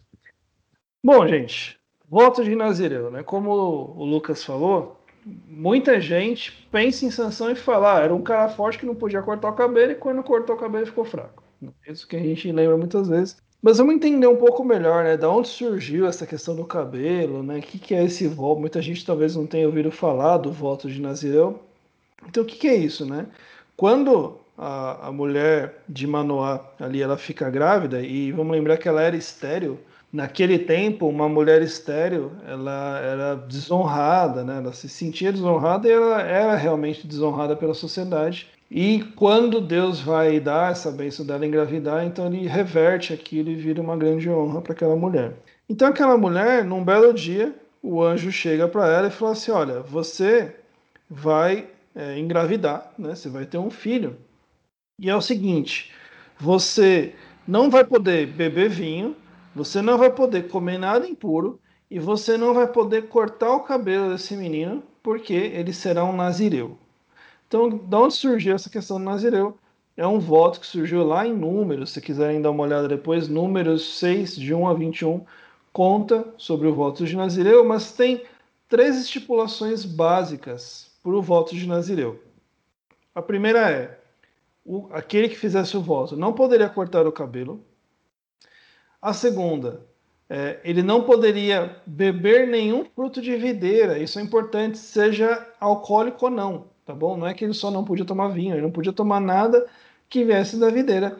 Bom, 1.05 1.27
gente, 1.27 1.77
Voto 2.09 2.45
de 2.45 2.55
Nazireu, 2.55 3.11
né? 3.11 3.25
Como 3.25 3.51
o 3.51 4.05
Lucas 4.05 4.45
falou, 4.45 5.01
muita 5.25 6.01
gente 6.01 6.69
pensa 6.71 7.05
em 7.05 7.11
Sansão 7.11 7.51
e 7.51 7.57
fala, 7.57 7.97
ah, 7.97 8.01
era 8.01 8.15
um 8.15 8.23
cara 8.23 8.49
forte 8.49 8.79
que 8.79 8.87
não 8.87 8.95
podia 8.95 9.23
cortar 9.23 9.49
o 9.49 9.57
cabelo 9.57 9.91
e 9.91 9.97
quando 9.97 10.23
cortou 10.23 10.55
o 10.55 10.59
cabelo 10.59 10.87
ficou 10.87 11.05
fraco. 11.05 11.43
Isso 11.85 12.07
que 12.07 12.15
a 12.15 12.21
gente 12.21 12.53
lembra 12.53 12.77
muitas 12.77 13.09
vezes. 13.09 13.43
Mas 13.63 13.79
vamos 13.79 13.95
entender 13.95 14.27
um 14.27 14.37
pouco 14.37 14.65
melhor, 14.65 15.05
né? 15.05 15.17
Da 15.17 15.31
onde 15.31 15.47
surgiu 15.47 16.05
essa 16.07 16.27
questão 16.27 16.57
do 16.57 16.65
cabelo, 16.65 17.45
né? 17.45 17.59
O 17.59 17.63
que, 17.63 17.79
que 17.79 17.95
é 17.95 18.05
esse 18.05 18.27
voto? 18.27 18.61
Muita 18.61 18.83
gente 18.83 19.07
talvez 19.07 19.37
não 19.37 19.47
tenha 19.47 19.67
ouvido 19.67 19.91
falar 19.93 20.39
do 20.39 20.51
voto 20.51 20.91
de 20.91 21.01
Nazireu. 21.01 21.61
Então, 22.29 22.43
o 22.43 22.47
que, 22.47 22.57
que 22.59 22.69
é 22.69 22.75
isso, 22.75 23.07
né? 23.07 23.27
Quando 23.77 24.39
a, 24.59 25.09
a 25.09 25.13
mulher 25.13 25.83
de 25.89 26.07
Manoá 26.09 26.61
ali 26.81 27.01
ela 27.03 27.17
fica 27.17 27.49
grávida, 27.51 28.01
e 28.03 28.33
vamos 28.33 28.53
lembrar 28.53 28.79
que 28.79 28.89
ela 28.89 29.01
era 29.01 29.17
estéreo, 29.17 29.79
naquele 30.13 30.59
tempo, 30.59 31.09
uma 31.09 31.29
mulher 31.29 31.63
estéreo, 31.63 32.33
ela 32.47 32.99
era 32.99 33.35
desonrada, 33.37 34.43
né? 34.45 34.59
Ela 34.59 34.73
se 34.73 34.89
sentia 34.89 35.33
desonrada 35.33 35.89
e 35.89 35.93
ela 35.93 36.21
era 36.21 36.57
realmente 36.57 37.07
desonrada 37.07 37.57
pela 37.57 37.75
sociedade. 37.75 38.49
E 38.75 39.05
quando 39.17 39.61
Deus 39.61 40.01
vai 40.01 40.41
dar 40.41 40.73
essa 40.73 40.91
bênção 40.91 41.27
dela 41.27 41.45
engravidar, 41.45 42.07
então 42.07 42.27
ele 42.29 42.47
reverte 42.47 43.13
aquilo 43.13 43.51
e 43.51 43.55
vira 43.55 43.83
uma 43.83 43.99
grande 43.99 44.31
honra 44.31 44.63
para 44.63 44.73
aquela 44.73 44.97
mulher. 44.97 45.35
Então 45.69 45.89
aquela 45.89 46.17
mulher, 46.17 46.65
num 46.65 46.83
belo 46.83 47.13
dia, 47.13 47.55
o 47.83 48.03
anjo 48.03 48.33
chega 48.33 48.67
para 48.67 48.89
ela 48.89 49.09
e 49.09 49.11
fala 49.11 49.33
assim: 49.33 49.51
olha, 49.51 49.81
você 49.83 50.57
vai 51.11 51.69
é, 51.95 52.19
engravidar, 52.19 52.95
né? 52.99 53.15
Você 53.15 53.29
vai 53.29 53.45
ter 53.45 53.59
um 53.59 53.69
filho. 53.69 54.17
E 54.99 55.11
é 55.11 55.15
o 55.15 55.21
seguinte: 55.21 55.93
você 56.41 57.15
não 57.47 57.69
vai 57.69 57.85
poder 57.85 58.27
beber 58.27 58.71
vinho, 58.71 59.15
você 59.55 59.83
não 59.83 59.99
vai 59.99 60.11
poder 60.11 60.49
comer 60.49 60.79
nada 60.79 61.07
impuro 61.07 61.61
e 61.91 61.99
você 61.99 62.39
não 62.39 62.55
vai 62.55 62.67
poder 62.67 63.09
cortar 63.09 63.53
o 63.55 63.65
cabelo 63.65 64.11
desse 64.13 64.35
menino, 64.35 64.83
porque 65.03 65.35
ele 65.35 65.75
será 65.75 66.05
um 66.05 66.17
nazireu. 66.17 66.79
Então, 67.53 67.69
de 67.69 67.95
onde 67.95 68.15
surgiu 68.15 68.55
essa 68.55 68.71
questão 68.71 68.97
do 68.99 69.05
Nazireu? 69.05 69.59
É 69.95 70.07
um 70.07 70.19
voto 70.19 70.59
que 70.59 70.67
surgiu 70.67 71.07
lá 71.07 71.27
em 71.27 71.35
Números, 71.35 71.91
se 71.91 72.01
quiserem 72.01 72.41
dar 72.41 72.51
uma 72.51 72.63
olhada 72.63 72.89
depois, 72.89 73.29
Números 73.29 73.99
6, 73.99 74.37
de 74.37 74.55
1 74.55 74.69
a 74.69 74.73
21, 74.73 75.23
conta 75.71 76.33
sobre 76.39 76.67
o 76.67 76.75
voto 76.75 77.05
de 77.05 77.15
Nazireu, 77.15 77.63
mas 77.63 77.93
tem 77.93 78.25
três 78.71 78.99
estipulações 78.99 79.85
básicas 79.85 80.93
para 81.03 81.13
o 81.13 81.21
voto 81.21 81.55
de 81.55 81.69
Nazireu. 81.69 82.23
A 83.15 83.21
primeira 83.21 83.71
é: 83.71 84.01
o, 84.65 84.89
aquele 84.91 85.29
que 85.29 85.37
fizesse 85.37 85.77
o 85.77 85.83
voto 85.83 86.17
não 86.17 86.33
poderia 86.33 86.71
cortar 86.71 87.07
o 87.07 87.13
cabelo. 87.13 87.63
A 88.99 89.13
segunda, 89.13 89.85
é, 90.27 90.59
ele 90.65 90.83
não 90.83 91.03
poderia 91.03 91.83
beber 91.85 92.49
nenhum 92.49 92.87
fruto 92.87 93.21
de 93.21 93.37
videira, 93.37 93.99
isso 93.99 94.19
é 94.19 94.23
importante, 94.23 94.79
seja 94.79 95.47
alcoólico 95.61 96.25
ou 96.25 96.31
não 96.31 96.73
tá 96.93 96.95
bom? 96.95 97.17
Não 97.17 97.27
é 97.27 97.33
que 97.33 97.45
ele 97.45 97.55
só 97.55 97.71
não 97.71 97.85
podia 97.85 98.05
tomar 98.05 98.29
vinho, 98.29 98.55
ele 98.55 98.63
não 98.63 98.71
podia 98.71 98.93
tomar 98.93 99.19
nada 99.19 99.67
que 100.09 100.25
viesse 100.25 100.59
da 100.59 100.69
videira 100.69 101.17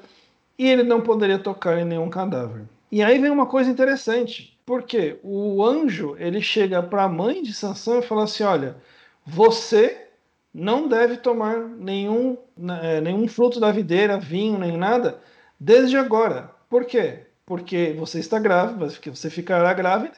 e 0.59 0.69
ele 0.69 0.83
não 0.83 1.01
poderia 1.01 1.39
tocar 1.39 1.79
em 1.79 1.85
nenhum 1.85 2.11
cadáver. 2.11 2.65
E 2.91 3.03
aí 3.03 3.19
vem 3.19 3.31
uma 3.31 3.47
coisa 3.47 3.71
interessante, 3.71 4.59
porque 4.67 5.19
o 5.23 5.65
anjo 5.65 6.15
ele 6.19 6.43
chega 6.43 6.83
para 6.83 7.05
a 7.05 7.09
mãe 7.09 7.43
de 7.43 7.55
Sansão 7.55 7.99
e 7.99 8.03
fala 8.03 8.25
assim: 8.25 8.45
olha, 8.45 8.77
você 9.25 10.09
não 10.53 10.87
deve 10.87 11.17
tomar 11.17 11.57
nenhum, 11.59 12.37
é, 12.83 13.01
nenhum 13.01 13.27
fruto 13.27 13.59
da 13.59 13.73
videira, 13.73 14.19
vinho, 14.19 14.59
nem 14.59 14.77
nada, 14.77 15.21
desde 15.59 15.97
agora. 15.97 16.51
Por 16.69 16.85
quê? 16.85 17.21
Porque 17.47 17.97
você 17.99 18.19
está 18.19 18.39
grávida, 18.39 18.89
você 19.07 19.31
ficará 19.31 19.73
grávida, 19.73 20.15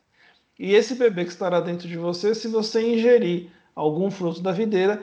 e 0.58 0.74
esse 0.74 0.96
bebê 0.96 1.24
que 1.24 1.30
estará 1.30 1.60
dentro 1.60 1.86
de 1.86 1.96
você, 1.96 2.34
se 2.34 2.48
você 2.48 2.82
ingerir 2.82 3.50
algum 3.74 4.10
fruto 4.10 4.40
da 4.40 4.52
videira, 4.52 5.02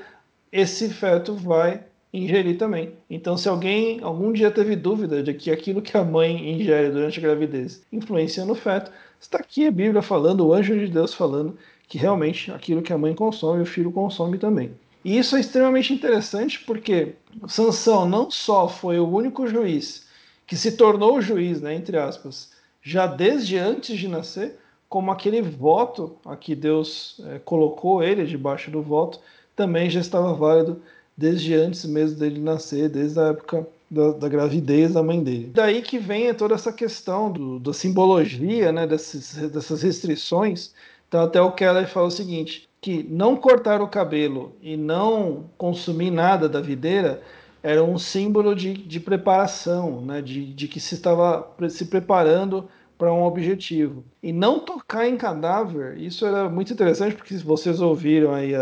esse 0.52 0.90
feto 0.90 1.34
vai 1.36 1.84
ingerir 2.14 2.58
também. 2.58 2.94
Então, 3.10 3.38
se 3.38 3.48
alguém 3.48 4.02
algum 4.02 4.34
dia 4.34 4.52
teve 4.52 4.76
dúvida 4.76 5.24
de 5.24 5.34
que 5.34 5.50
aquilo 5.50 5.82
que 5.82 5.96
a 5.96 6.04
mãe 6.04 6.52
ingere 6.52 6.90
durante 6.90 7.20
a 7.20 7.22
gravidez 7.22 7.82
influencia 7.92 8.44
no 8.44 8.56
feto, 8.56 8.92
está 9.20 9.38
aqui 9.38 9.66
a 9.66 9.72
Bíblia 9.72 10.02
falando, 10.02 10.46
o 10.46 10.54
anjo 10.54 10.78
de 10.78 10.88
Deus 10.88 11.14
falando 11.14 11.58
que 11.88 11.98
realmente 11.98 12.52
aquilo 12.52 12.82
que 12.82 12.94
a 12.94 12.98
mãe 12.98 13.14
consome, 13.14 13.62
o 13.62 13.66
filho 13.66 13.92
consome 13.92 14.38
também. 14.38 14.72
E 15.04 15.18
isso 15.18 15.36
é 15.36 15.40
extremamente 15.40 15.94
interessante 15.94 16.60
porque 16.60 17.16
Sansão 17.48 18.08
não 18.08 18.30
só 18.30 18.68
foi 18.68 19.00
o 19.00 19.10
único 19.10 19.48
juiz 19.48 20.08
que 20.46 20.56
se 20.56 20.74
tornou 20.74 21.22
juiz, 21.22 21.62
né, 21.62 21.74
entre 21.74 21.98
aspas, 21.98 22.52
já 22.82 23.08
desde 23.08 23.58
antes 23.58 23.98
de 23.98 24.08
nascer, 24.08 24.60
como 24.90 25.10
aquele 25.10 25.42
voto 25.42 26.18
a 26.26 26.36
que 26.36 26.54
Deus 26.54 27.22
é, 27.26 27.40
colocou 27.40 28.04
ele 28.04 28.26
debaixo 28.26 28.70
do 28.70 28.82
voto, 28.82 29.22
também 29.62 29.92
já 29.92 30.00
estava 30.00 30.34
válido 30.34 30.82
desde 31.16 31.54
antes 31.54 31.86
mesmo 31.86 32.18
dele 32.18 32.40
nascer, 32.40 32.90
desde 32.90 33.20
a 33.20 33.28
época 33.28 33.68
da, 33.90 34.12
da, 34.14 34.28
gravidez 34.28 34.94
da 34.94 35.04
mãe 35.04 35.24
dele. 35.24 35.52
Daí 35.54 35.84
que 35.84 36.00
vem 36.00 36.34
toda 36.34 36.56
essa 36.56 36.74
questão 36.74 37.32
do, 37.32 37.60
da 37.60 37.72
simbologia, 37.72 38.72
né, 38.72 38.88
dessas, 38.88 39.36
dessas 39.52 39.84
restrições. 39.84 40.74
Então 41.08 41.22
até 41.22 41.40
o 41.40 41.52
Keller 41.52 41.88
fala 41.88 42.08
o 42.08 42.12
seguinte, 42.12 42.68
que 42.82 43.04
não 43.04 43.36
cortar 43.36 43.84
o 43.84 43.88
cabelo 43.88 44.54
e 44.64 44.76
não 44.76 45.46
consumir 45.60 46.10
nada 46.10 46.50
da 46.50 46.60
videira 46.60 47.22
era 47.62 47.84
um 47.84 48.00
símbolo 48.00 48.56
de, 48.56 48.74
de 48.74 49.00
preparação, 49.00 50.02
né, 50.02 50.24
de, 50.24 50.52
de 50.54 50.68
que 50.68 50.80
se 50.80 50.96
estava 50.96 51.48
se 51.70 51.86
preparando 51.86 52.68
para 52.98 53.14
um 53.14 53.24
objetivo. 53.24 54.04
E 54.24 54.34
não 54.34 54.60
tocar 54.60 55.08
em 55.08 55.18
cadáver, 55.18 56.00
isso 56.00 56.26
era 56.26 56.50
muito 56.50 56.74
interessante, 56.74 57.16
porque 57.16 57.38
se 57.38 57.44
vocês 57.44 57.80
ouviram 57.80 58.34
aí 58.34 58.56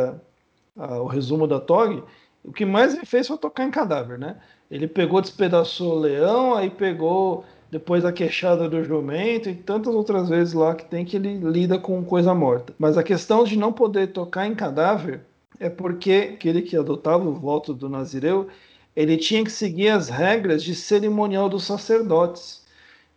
a, 0.78 1.02
o 1.02 1.08
resumo 1.08 1.48
da 1.48 1.60
Tog, 1.60 2.04
o 2.44 2.52
que 2.52 2.66
mais 2.66 2.94
ele 2.94 3.06
fez 3.06 3.28
foi 3.28 3.38
tocar 3.38 3.66
em 3.66 3.72
cadáver, 3.72 4.18
né? 4.18 4.38
Ele 4.70 4.88
pegou, 4.88 5.22
despedaçou 5.22 5.98
o 5.98 6.00
leão, 6.00 6.56
aí 6.56 6.70
pegou 6.70 7.44
depois 7.72 8.04
a 8.04 8.12
queixada 8.12 8.68
do 8.68 8.84
jumento 8.84 9.50
e 9.50 9.56
tantas 9.56 9.94
outras 9.94 10.30
vezes 10.30 10.54
lá 10.54 10.74
que 10.74 10.86
tem 10.86 11.06
que 11.06 11.16
ele 11.16 11.38
lida 11.38 11.78
com 11.78 12.04
coisa 12.04 12.34
morta. 12.34 12.74
Mas 12.80 12.98
a 12.98 13.04
questão 13.04 13.44
de 13.44 13.58
não 13.58 13.72
poder 13.72 14.08
tocar 14.08 14.48
em 14.48 14.56
cadáver 14.56 15.22
é 15.60 15.70
porque 15.70 16.32
aquele 16.34 16.62
que 16.62 16.78
adotava 16.78 17.28
o 17.28 17.34
voto 17.34 17.74
do 17.74 17.90
Nazireu, 17.90 18.48
ele 18.96 19.18
tinha 19.18 19.44
que 19.44 19.52
seguir 19.52 19.90
as 19.90 20.10
regras 20.10 20.64
de 20.64 20.74
cerimonial 20.74 21.50
dos 21.50 21.66
sacerdotes. 21.66 22.59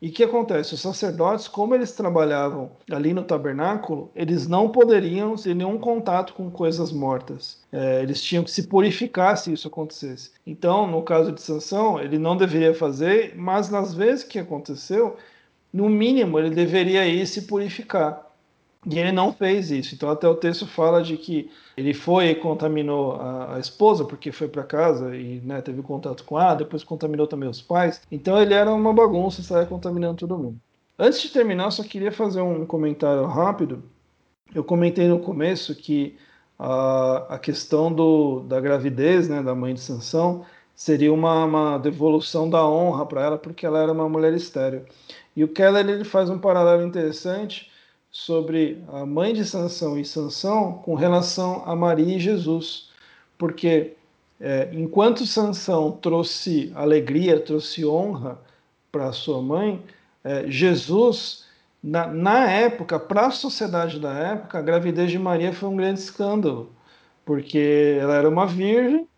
E 0.03 0.09
o 0.09 0.13
que 0.13 0.25
acontece? 0.25 0.75
Os 0.75 0.81
sacerdotes, 0.81 1.47
como 1.47 1.77
eles 1.77 1.93
trabalhavam 1.93 2.73
ali 2.91 3.15
no 3.15 3.23
tabernáculo, 3.23 4.11
eles 4.17 4.49
não 4.49 4.69
poderiam 4.69 5.37
ter 5.37 5.55
nenhum 5.55 5.79
contato 5.79 6.35
com 6.35 6.51
coisas 6.51 6.91
mortas. 6.91 7.63
É, 7.71 8.03
eles 8.03 8.21
tinham 8.21 8.43
que 8.43 8.51
se 8.51 8.65
purificar 8.65 9.39
se 9.39 9.53
isso 9.53 9.69
acontecesse. 9.69 10.33
Então, 10.45 10.89
no 10.89 11.05
caso 11.05 11.31
de 11.31 11.41
Sansão, 11.41 12.01
ele 12.01 12.19
não 12.19 12.37
deveria 12.37 12.75
fazer, 12.75 13.35
mas 13.37 13.71
nas 13.71 13.95
vezes 13.95 14.25
que 14.25 14.41
aconteceu, 14.41 15.17
no 15.73 15.89
mínimo 15.89 16.37
ele 16.37 16.51
deveria 16.51 17.07
ir 17.07 17.25
se 17.25 17.43
purificar. 17.43 18.32
E 18.85 18.99
ele 18.99 19.13
não 19.13 19.33
fez 19.33 19.71
isso. 19.71 19.95
Então, 19.95 20.11
até 20.11 20.29
o 20.29 20.35
texto 20.35 20.67
fala 20.67 21.03
de 21.03 21.17
que 21.17 21.49
ele 21.77 21.95
foi 21.95 22.31
e 22.31 22.35
contaminou 22.35 23.15
a, 23.15 23.57
a 23.57 23.59
esposa, 23.61 24.05
porque 24.05 24.33
foi 24.33 24.49
para 24.49 24.65
casa 24.65 25.17
e 25.17 25.41
né, 25.41 25.61
teve 25.61 25.83
contato 25.83 26.25
com 26.25 26.41
ela, 26.41 26.55
depois 26.55 26.83
contaminou 26.83 27.27
também 27.29 27.49
os 27.49 27.63
pais. 27.63 28.03
Então, 28.11 28.41
ele 28.41 28.55
era 28.55 28.73
uma 28.73 28.93
bagunça, 28.93 29.43
saia 29.43 29.67
contaminando 29.67 30.17
todo 30.17 30.37
mundo. 30.37 30.61
Antes 30.99 31.23
de 31.23 31.31
terminar, 31.31 31.71
só 31.71 31.85
queria 31.85 32.11
fazer 32.11 32.41
um 32.41 32.67
comentário 32.67 33.25
rápido. 33.27 33.83
Eu 34.55 34.65
comentei 34.65 35.07
no 35.07 35.21
começo 35.21 35.75
que 35.75 36.17
a, 36.59 37.35
a 37.35 37.39
questão 37.39 37.93
do, 37.93 38.41
da 38.41 38.61
gravidez 38.61 39.29
né, 39.29 39.43
da 39.43 39.55
mãe 39.55 39.75
de 39.75 39.81
Sansão 39.81 40.45
seria 40.75 41.13
uma, 41.13 41.45
uma 41.45 41.79
devolução 41.79 42.51
da 42.51 42.67
honra 42.67 43.07
para 43.07 43.23
ela, 43.23 43.39
porque 43.39 43.65
ela 43.65 43.81
era 43.81 43.93
uma 43.93 44.09
mulher 44.09 44.35
estéreo. 44.35 44.85
E 45.37 45.45
o 45.45 45.49
Keller 45.49 45.89
ele 45.89 46.05
faz 46.05 46.29
um 46.29 46.39
paralelo 46.39 46.83
interessante 46.83 47.72
sobre 48.13 48.85
a 48.89 49.07
mãe 49.07 49.33
de 49.33 49.43
Sansão 49.43 49.99
e 49.99 50.05
Sansão 50.05 50.75
com 50.85 50.95
relação 50.95 51.63
a 51.65 51.75
Maria 51.75 52.17
e 52.17 52.21
Jesus, 52.21 52.91
porque 53.39 53.95
é, 54.39 54.69
enquanto 54.73 55.27
Sansão 55.27 55.91
trouxe 55.93 56.71
alegria, 56.75 57.41
trouxe 57.41 57.87
honra 57.87 58.39
para 58.93 59.11
sua 59.13 59.41
mãe, 59.41 59.83
é, 60.23 60.45
Jesus 60.47 61.47
na, 61.83 62.07
na 62.07 62.49
época, 62.49 63.01
para 63.01 63.27
a 63.27 63.31
sociedade 63.31 63.99
da 63.99 64.13
época, 64.13 64.59
a 64.59 64.63
gravidez 64.63 65.11
de 65.11 65.19
Maria 65.19 65.53
foi 65.53 65.69
um 65.69 65.77
grande 65.77 65.99
escândalo, 65.99 66.71
porque 67.25 67.99
ela 68.01 68.15
era 68.15 68.29
uma 68.29 68.47
virgem 68.47 69.09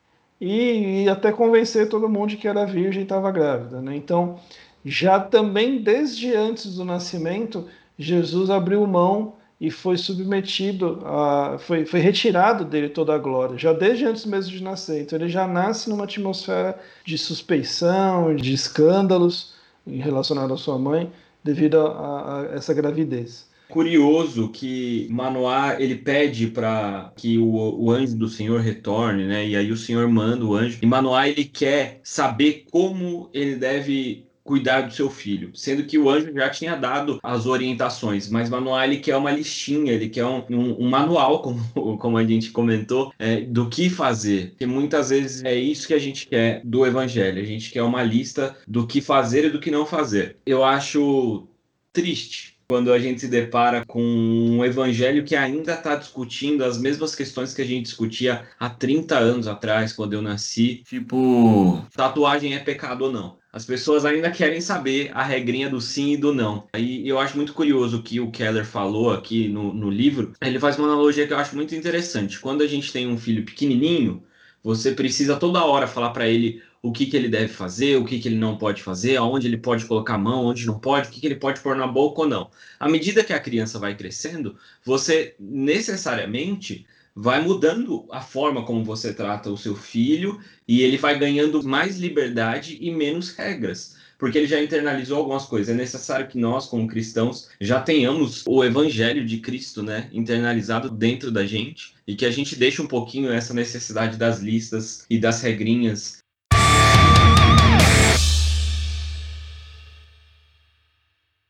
e 0.40 1.02
ia 1.04 1.12
até 1.12 1.30
convencer 1.30 1.88
todo 1.88 2.08
mundo 2.08 2.30
de 2.30 2.36
que 2.38 2.48
era 2.48 2.64
virgem 2.64 3.00
e 3.00 3.04
estava 3.04 3.30
grávida. 3.30 3.82
Né? 3.82 3.96
Então, 3.96 4.38
já 4.84 5.20
também 5.20 5.82
desde 5.82 6.34
antes 6.34 6.76
do 6.76 6.84
nascimento, 6.84 7.68
Jesus 7.98 8.50
abriu 8.50 8.86
mão 8.86 9.34
e 9.60 9.70
foi 9.70 9.96
submetido, 9.96 11.00
a, 11.04 11.56
foi, 11.58 11.86
foi 11.86 12.00
retirado 12.00 12.64
dele 12.64 12.88
toda 12.88 13.14
a 13.14 13.18
glória, 13.18 13.56
já 13.56 13.72
desde 13.72 14.04
antes 14.04 14.26
mesmo 14.26 14.52
de 14.52 14.62
nascer. 14.62 15.02
Então 15.02 15.18
ele 15.18 15.28
já 15.28 15.46
nasce 15.46 15.88
numa 15.88 16.04
atmosfera 16.04 16.78
de 17.04 17.16
suspeição, 17.16 18.34
de 18.34 18.52
escândalos 18.52 19.54
relacionados 19.86 20.60
à 20.60 20.62
sua 20.62 20.78
mãe, 20.78 21.10
devido 21.42 21.78
a, 21.78 22.40
a 22.40 22.54
essa 22.54 22.74
gravidez. 22.74 23.48
curioso 23.68 24.48
que 24.48 25.06
Manoá 25.10 25.80
ele 25.80 25.94
pede 25.94 26.48
para 26.48 27.12
que 27.16 27.38
o, 27.38 27.84
o, 27.84 27.90
anjo 27.90 28.16
do 28.16 28.28
Senhor 28.28 28.60
retorne, 28.60 29.26
né? 29.26 29.46
E 29.46 29.56
aí 29.56 29.70
o 29.70 29.76
Senhor 29.76 30.08
manda 30.08 30.44
o 30.44 30.54
anjo. 30.54 30.78
E 30.82 30.86
Manoá 30.86 31.28
ele 31.28 31.44
quer 31.44 32.00
saber 32.02 32.66
como 32.70 33.30
ele 33.32 33.56
deve 33.56 34.26
cuidar 34.44 34.82
do 34.82 34.92
seu 34.92 35.08
filho, 35.10 35.50
sendo 35.54 35.84
que 35.84 35.98
o 35.98 36.10
anjo 36.10 36.32
já 36.34 36.50
tinha 36.50 36.76
dado 36.76 37.18
as 37.22 37.46
orientações, 37.46 38.28
mas 38.28 38.50
Manoá 38.50 38.86
ele 38.86 38.98
quer 38.98 39.16
uma 39.16 39.30
listinha, 39.30 39.92
ele 39.92 40.08
quer 40.10 40.26
um, 40.26 40.44
um, 40.50 40.84
um 40.84 40.90
manual, 40.90 41.40
como, 41.42 41.98
como 41.98 42.18
a 42.18 42.24
gente 42.24 42.50
comentou, 42.50 43.12
é, 43.18 43.40
do 43.40 43.68
que 43.68 43.88
fazer, 43.88 44.50
porque 44.50 44.66
muitas 44.66 45.08
vezes 45.08 45.42
é 45.42 45.54
isso 45.54 45.88
que 45.88 45.94
a 45.94 45.98
gente 45.98 46.26
quer 46.28 46.60
do 46.62 46.86
evangelho, 46.86 47.40
a 47.40 47.46
gente 47.46 47.70
quer 47.70 47.82
uma 47.82 48.02
lista 48.02 48.54
do 48.68 48.86
que 48.86 49.00
fazer 49.00 49.46
e 49.46 49.50
do 49.50 49.60
que 49.60 49.70
não 49.70 49.86
fazer. 49.86 50.36
Eu 50.44 50.62
acho 50.62 51.48
triste 51.92 52.54
quando 52.68 52.92
a 52.92 52.98
gente 52.98 53.20
se 53.20 53.28
depara 53.28 53.84
com 53.86 54.02
um 54.02 54.64
evangelho 54.64 55.24
que 55.24 55.36
ainda 55.36 55.74
está 55.74 55.96
discutindo 55.96 56.64
as 56.64 56.78
mesmas 56.78 57.14
questões 57.14 57.52
que 57.52 57.62
a 57.62 57.64
gente 57.64 57.84
discutia 57.84 58.46
há 58.58 58.70
30 58.70 59.16
anos 59.16 59.46
atrás, 59.46 59.92
quando 59.92 60.14
eu 60.14 60.22
nasci. 60.22 60.82
Tipo, 60.86 61.84
tatuagem 61.94 62.54
é 62.54 62.58
pecado 62.58 63.02
ou 63.02 63.12
não? 63.12 63.36
As 63.54 63.64
pessoas 63.64 64.04
ainda 64.04 64.32
querem 64.32 64.60
saber 64.60 65.12
a 65.14 65.22
regrinha 65.22 65.70
do 65.70 65.80
sim 65.80 66.14
e 66.14 66.16
do 66.16 66.34
não. 66.34 66.66
E 66.76 67.08
eu 67.08 67.20
acho 67.20 67.36
muito 67.36 67.52
curioso 67.52 67.98
o 67.98 68.02
que 68.02 68.18
o 68.18 68.28
Keller 68.32 68.66
falou 68.66 69.12
aqui 69.12 69.46
no, 69.46 69.72
no 69.72 69.88
livro. 69.88 70.32
Ele 70.40 70.58
faz 70.58 70.76
uma 70.76 70.88
analogia 70.88 71.24
que 71.24 71.32
eu 71.32 71.38
acho 71.38 71.54
muito 71.54 71.72
interessante. 71.72 72.40
Quando 72.40 72.64
a 72.64 72.66
gente 72.66 72.92
tem 72.92 73.06
um 73.06 73.16
filho 73.16 73.44
pequenininho, 73.44 74.24
você 74.60 74.90
precisa 74.90 75.36
toda 75.36 75.64
hora 75.64 75.86
falar 75.86 76.10
para 76.10 76.26
ele 76.26 76.64
o 76.82 76.90
que, 76.90 77.06
que 77.06 77.16
ele 77.16 77.28
deve 77.28 77.46
fazer, 77.46 77.96
o 77.96 78.04
que, 78.04 78.18
que 78.18 78.26
ele 78.26 78.38
não 78.38 78.58
pode 78.58 78.82
fazer, 78.82 79.18
aonde 79.18 79.46
ele 79.46 79.56
pode 79.56 79.84
colocar 79.84 80.14
a 80.14 80.18
mão, 80.18 80.46
onde 80.46 80.66
não 80.66 80.80
pode, 80.80 81.06
o 81.06 81.10
que, 81.12 81.20
que 81.20 81.26
ele 81.28 81.36
pode 81.36 81.60
pôr 81.60 81.76
na 81.76 81.86
boca 81.86 82.22
ou 82.22 82.28
não. 82.28 82.50
À 82.80 82.88
medida 82.88 83.22
que 83.22 83.32
a 83.32 83.38
criança 83.38 83.78
vai 83.78 83.96
crescendo, 83.96 84.58
você 84.84 85.36
necessariamente 85.38 86.84
vai 87.14 87.40
mudando 87.40 88.06
a 88.10 88.20
forma 88.20 88.64
como 88.64 88.84
você 88.84 89.14
trata 89.14 89.50
o 89.50 89.56
seu 89.56 89.76
filho 89.76 90.40
e 90.66 90.82
ele 90.82 90.96
vai 90.96 91.18
ganhando 91.18 91.62
mais 91.62 91.98
liberdade 91.98 92.76
e 92.80 92.90
menos 92.90 93.30
regras. 93.30 93.96
Porque 94.18 94.38
ele 94.38 94.46
já 94.46 94.62
internalizou 94.62 95.18
algumas 95.18 95.44
coisas. 95.44 95.74
É 95.74 95.76
necessário 95.76 96.28
que 96.28 96.38
nós, 96.38 96.66
como 96.66 96.86
cristãos, 96.86 97.50
já 97.60 97.80
tenhamos 97.80 98.44
o 98.46 98.64
evangelho 98.64 99.24
de 99.24 99.38
Cristo, 99.38 99.82
né, 99.82 100.08
internalizado 100.12 100.88
dentro 100.88 101.30
da 101.30 101.44
gente 101.44 101.94
e 102.06 102.14
que 102.14 102.24
a 102.24 102.30
gente 102.30 102.56
deixe 102.56 102.80
um 102.80 102.86
pouquinho 102.86 103.30
essa 103.30 103.52
necessidade 103.52 104.16
das 104.16 104.40
listas 104.40 105.04
e 105.10 105.18
das 105.18 105.42
regrinhas 105.42 106.23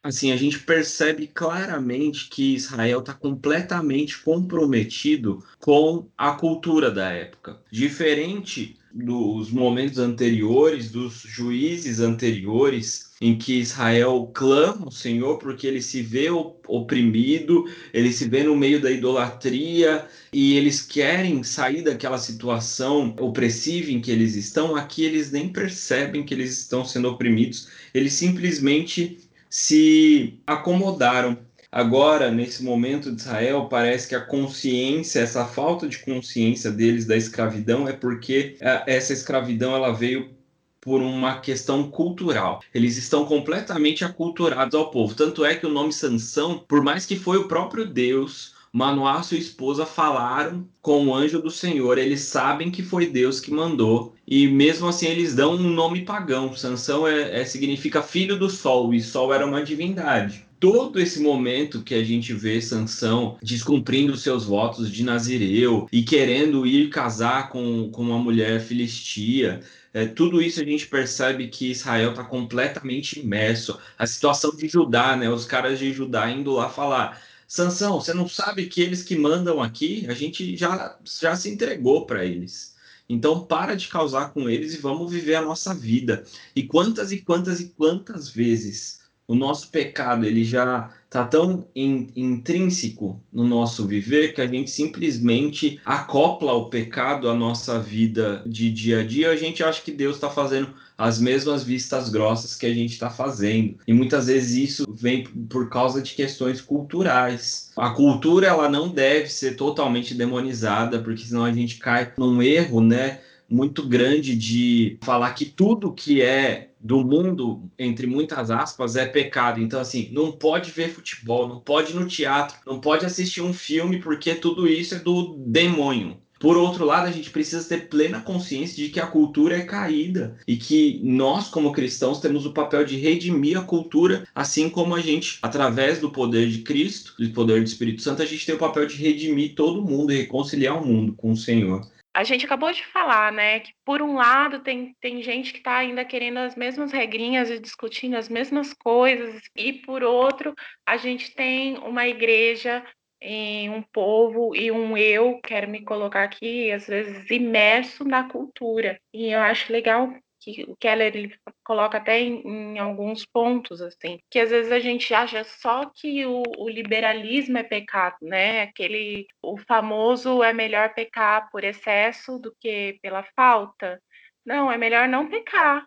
assim, 0.04 0.30
a 0.30 0.36
gente 0.36 0.58
percebe 0.58 1.26
claramente 1.26 2.28
que 2.28 2.54
Israel 2.54 2.98
está 3.00 3.14
completamente 3.14 4.18
comprometido 4.18 5.42
com 5.58 6.06
a 6.16 6.32
cultura 6.32 6.90
da 6.90 7.08
época. 7.08 7.58
Diferente 7.72 8.76
dos 8.92 9.50
momentos 9.50 9.98
anteriores, 9.98 10.90
dos 10.90 11.22
juízes 11.22 12.00
anteriores, 12.00 13.12
em 13.20 13.36
que 13.36 13.58
Israel 13.58 14.30
clama 14.32 14.84
ao 14.84 14.90
Senhor 14.90 15.38
porque 15.38 15.66
ele 15.66 15.80
se 15.80 16.02
vê 16.02 16.28
oprimido, 16.30 17.64
ele 17.92 18.12
se 18.12 18.28
vê 18.28 18.44
no 18.44 18.54
meio 18.54 18.80
da 18.80 18.90
idolatria 18.90 20.06
e 20.32 20.56
eles 20.56 20.82
querem 20.82 21.42
sair 21.42 21.82
daquela 21.82 22.18
situação 22.18 23.16
opressiva 23.18 23.90
em 23.90 24.00
que 24.00 24.12
eles 24.12 24.36
estão. 24.36 24.76
Aqui 24.76 25.04
eles 25.04 25.32
nem 25.32 25.48
percebem 25.48 26.22
que 26.22 26.34
eles 26.34 26.56
estão 26.58 26.84
sendo 26.84 27.08
oprimidos, 27.08 27.68
eles 27.92 28.12
simplesmente 28.12 29.18
se 29.54 30.40
acomodaram. 30.44 31.38
Agora, 31.70 32.28
nesse 32.28 32.64
momento 32.64 33.14
de 33.14 33.22
Israel, 33.22 33.68
parece 33.70 34.08
que 34.08 34.14
a 34.16 34.20
consciência, 34.20 35.20
essa 35.20 35.44
falta 35.44 35.86
de 35.86 36.00
consciência 36.00 36.72
deles 36.72 37.06
da 37.06 37.16
escravidão 37.16 37.86
é 37.86 37.92
porque 37.92 38.56
é, 38.60 38.82
essa 38.96 39.12
escravidão 39.12 39.72
ela 39.72 39.92
veio 39.92 40.34
por 40.80 41.00
uma 41.00 41.38
questão 41.38 41.88
cultural. 41.88 42.62
Eles 42.74 42.96
estão 42.96 43.24
completamente 43.26 44.04
aculturados 44.04 44.74
ao 44.74 44.90
povo. 44.90 45.14
Tanto 45.14 45.44
é 45.44 45.54
que 45.54 45.66
o 45.66 45.72
nome 45.72 45.92
Sansão, 45.92 46.58
por 46.58 46.82
mais 46.82 47.06
que 47.06 47.14
foi 47.14 47.36
o 47.36 47.46
próprio 47.46 47.86
Deus, 47.86 48.53
Manoá 48.74 49.20
e 49.20 49.24
sua 49.24 49.38
esposa 49.38 49.86
falaram 49.86 50.66
com 50.82 51.06
o 51.06 51.14
anjo 51.14 51.40
do 51.40 51.48
Senhor. 51.48 51.96
Eles 51.96 52.22
sabem 52.22 52.72
que 52.72 52.82
foi 52.82 53.06
Deus 53.06 53.38
que 53.38 53.52
mandou. 53.52 54.16
E 54.26 54.48
mesmo 54.48 54.88
assim 54.88 55.06
eles 55.06 55.32
dão 55.32 55.54
um 55.54 55.70
nome 55.70 56.04
pagão. 56.04 56.56
Sansão 56.56 57.06
é, 57.06 57.40
é 57.40 57.44
significa 57.44 58.02
filho 58.02 58.36
do 58.36 58.50
sol, 58.50 58.92
e 58.92 59.00
sol 59.00 59.32
era 59.32 59.46
uma 59.46 59.62
divindade 59.62 60.44
todo 60.58 60.98
esse 60.98 61.20
momento 61.20 61.82
que 61.82 61.94
a 61.94 62.02
gente 62.02 62.32
vê 62.32 62.58
Sansão 62.58 63.36
descumprindo 63.42 64.16
seus 64.16 64.46
votos 64.46 64.90
de 64.90 65.04
Nazireu 65.04 65.86
e 65.92 66.02
querendo 66.02 66.66
ir 66.66 66.88
casar 66.88 67.50
com, 67.50 67.90
com 67.90 68.00
uma 68.00 68.18
mulher 68.18 68.62
filistia, 68.62 69.60
é, 69.92 70.06
tudo 70.06 70.40
isso 70.40 70.62
a 70.62 70.64
gente 70.64 70.86
percebe 70.86 71.48
que 71.48 71.70
Israel 71.70 72.10
está 72.10 72.24
completamente 72.24 73.20
imerso. 73.20 73.78
A 73.98 74.06
situação 74.06 74.56
de 74.56 74.66
Judá, 74.66 75.14
né? 75.14 75.28
Os 75.28 75.44
caras 75.44 75.78
de 75.78 75.92
Judá 75.92 76.30
indo 76.30 76.52
lá 76.52 76.70
falar 76.70 77.20
Sansão, 77.54 78.00
você 78.00 78.12
não 78.12 78.28
sabe 78.28 78.66
que 78.66 78.80
eles 78.80 79.04
que 79.04 79.16
mandam 79.16 79.62
aqui, 79.62 80.04
a 80.08 80.12
gente 80.12 80.56
já, 80.56 80.98
já 81.04 81.36
se 81.36 81.48
entregou 81.48 82.04
para 82.04 82.24
eles. 82.24 82.74
Então 83.08 83.46
para 83.46 83.76
de 83.76 83.86
causar 83.86 84.32
com 84.32 84.50
eles 84.50 84.74
e 84.74 84.78
vamos 84.78 85.12
viver 85.12 85.36
a 85.36 85.40
nossa 85.40 85.72
vida. 85.72 86.24
E 86.56 86.64
quantas 86.64 87.12
e 87.12 87.20
quantas 87.20 87.60
e 87.60 87.68
quantas 87.68 88.28
vezes 88.28 89.03
o 89.26 89.34
nosso 89.34 89.70
pecado 89.70 90.26
ele 90.26 90.44
já 90.44 90.90
está 91.04 91.24
tão 91.24 91.66
in, 91.74 92.08
intrínseco 92.14 93.20
no 93.32 93.44
nosso 93.44 93.86
viver 93.86 94.34
que 94.34 94.40
a 94.40 94.46
gente 94.46 94.70
simplesmente 94.70 95.80
acopla 95.84 96.52
o 96.52 96.68
pecado 96.68 97.28
à 97.28 97.34
nossa 97.34 97.78
vida 97.78 98.42
de 98.44 98.70
dia 98.70 99.00
a 99.00 99.06
dia. 99.06 99.30
A 99.30 99.36
gente 99.36 99.62
acha 99.62 99.80
que 99.80 99.92
Deus 99.92 100.16
está 100.16 100.28
fazendo 100.28 100.74
as 100.98 101.18
mesmas 101.20 101.64
vistas 101.64 102.08
grossas 102.08 102.56
que 102.56 102.66
a 102.66 102.74
gente 102.74 102.92
está 102.92 103.08
fazendo. 103.08 103.78
E 103.86 103.92
muitas 103.92 104.26
vezes 104.26 104.70
isso 104.70 104.86
vem 104.92 105.24
por 105.24 105.68
causa 105.68 106.02
de 106.02 106.14
questões 106.14 106.60
culturais. 106.60 107.70
A 107.76 107.90
cultura 107.90 108.48
ela 108.48 108.68
não 108.68 108.88
deve 108.88 109.28
ser 109.28 109.56
totalmente 109.56 110.14
demonizada, 110.14 110.98
porque 111.00 111.24
senão 111.24 111.44
a 111.44 111.52
gente 111.52 111.78
cai 111.78 112.12
num 112.18 112.42
erro, 112.42 112.80
né? 112.80 113.20
Muito 113.48 113.86
grande 113.86 114.34
de 114.34 114.98
falar 115.02 115.32
que 115.32 115.44
tudo 115.44 115.92
que 115.92 116.22
é 116.22 116.70
do 116.84 117.02
mundo, 117.02 117.62
entre 117.78 118.06
muitas 118.06 118.50
aspas, 118.50 118.94
é 118.94 119.06
pecado. 119.06 119.58
Então, 119.58 119.80
assim, 119.80 120.10
não 120.12 120.30
pode 120.30 120.70
ver 120.70 120.90
futebol, 120.90 121.48
não 121.48 121.58
pode 121.58 121.92
ir 121.92 121.96
no 121.96 122.06
teatro, 122.06 122.58
não 122.66 122.78
pode 122.78 123.06
assistir 123.06 123.40
um 123.40 123.54
filme, 123.54 124.00
porque 124.00 124.34
tudo 124.34 124.68
isso 124.68 124.94
é 124.94 124.98
do 124.98 125.34
demônio. 125.38 126.18
Por 126.38 126.58
outro 126.58 126.84
lado, 126.84 127.06
a 127.06 127.10
gente 127.10 127.30
precisa 127.30 127.66
ter 127.66 127.88
plena 127.88 128.20
consciência 128.20 128.76
de 128.76 128.90
que 128.90 129.00
a 129.00 129.06
cultura 129.06 129.56
é 129.56 129.62
caída 129.62 130.36
e 130.46 130.58
que 130.58 131.00
nós, 131.02 131.48
como 131.48 131.72
cristãos, 131.72 132.20
temos 132.20 132.44
o 132.44 132.52
papel 132.52 132.84
de 132.84 132.98
redimir 132.98 133.58
a 133.58 133.62
cultura, 133.62 134.28
assim 134.34 134.68
como 134.68 134.94
a 134.94 135.00
gente, 135.00 135.38
através 135.40 136.00
do 136.00 136.10
poder 136.10 136.50
de 136.50 136.58
Cristo, 136.58 137.14
do 137.18 137.30
poder 137.30 137.62
do 137.62 137.66
Espírito 137.66 138.02
Santo, 138.02 138.20
a 138.20 138.26
gente 138.26 138.44
tem 138.44 138.54
o 138.54 138.58
papel 138.58 138.86
de 138.86 138.96
redimir 138.96 139.54
todo 139.54 139.80
mundo 139.80 140.12
e 140.12 140.18
reconciliar 140.18 140.78
o 140.78 140.86
mundo 140.86 141.14
com 141.14 141.32
o 141.32 141.36
Senhor. 141.36 141.80
A 142.14 142.22
gente 142.22 142.46
acabou 142.46 142.70
de 142.70 142.86
falar, 142.86 143.32
né, 143.32 143.58
que 143.60 143.72
por 143.84 144.00
um 144.00 144.14
lado 144.14 144.60
tem, 144.60 144.94
tem 145.00 145.20
gente 145.20 145.52
que 145.52 145.58
está 145.58 145.78
ainda 145.78 146.04
querendo 146.04 146.38
as 146.38 146.54
mesmas 146.54 146.92
regrinhas 146.92 147.50
e 147.50 147.58
discutindo 147.58 148.16
as 148.16 148.28
mesmas 148.28 148.72
coisas, 148.72 149.42
e 149.56 149.72
por 149.72 150.04
outro, 150.04 150.54
a 150.86 150.96
gente 150.96 151.34
tem 151.34 151.76
uma 151.78 152.06
igreja 152.06 152.84
em 153.20 153.68
um 153.70 153.82
povo 153.82 154.54
e 154.54 154.70
um 154.70 154.96
eu, 154.96 155.40
quero 155.42 155.68
me 155.68 155.82
colocar 155.82 156.22
aqui, 156.22 156.70
às 156.70 156.86
vezes, 156.86 157.28
imerso 157.30 158.04
na 158.04 158.28
cultura. 158.28 159.00
E 159.12 159.32
eu 159.32 159.40
acho 159.40 159.72
legal 159.72 160.14
que 160.44 160.64
o 160.68 160.76
Keller 160.76 161.16
ele 161.16 161.34
coloca 161.64 161.98
até 161.98 162.20
em, 162.20 162.42
em, 162.46 162.78
alguns 162.78 163.24
pontos, 163.24 163.80
assim, 163.80 164.18
que 164.30 164.38
às 164.38 164.50
vezes 164.50 164.70
a 164.70 164.78
gente 164.78 165.14
acha 165.14 165.42
só 165.44 165.90
que 165.94 166.26
o, 166.26 166.42
o, 166.58 166.68
liberalismo 166.68 167.56
é 167.58 167.62
pecado, 167.62 168.16
né? 168.22 168.62
Aquele, 168.62 169.26
o 169.42 169.56
famoso 169.56 170.42
é 170.42 170.52
melhor 170.52 170.92
pecar 170.94 171.50
por 171.50 171.64
excesso 171.64 172.38
do 172.38 172.54
que 172.60 172.98
pela 173.02 173.24
falta. 173.34 174.00
Não, 174.44 174.70
é 174.70 174.76
melhor 174.76 175.08
não 175.08 175.28
pecar, 175.28 175.86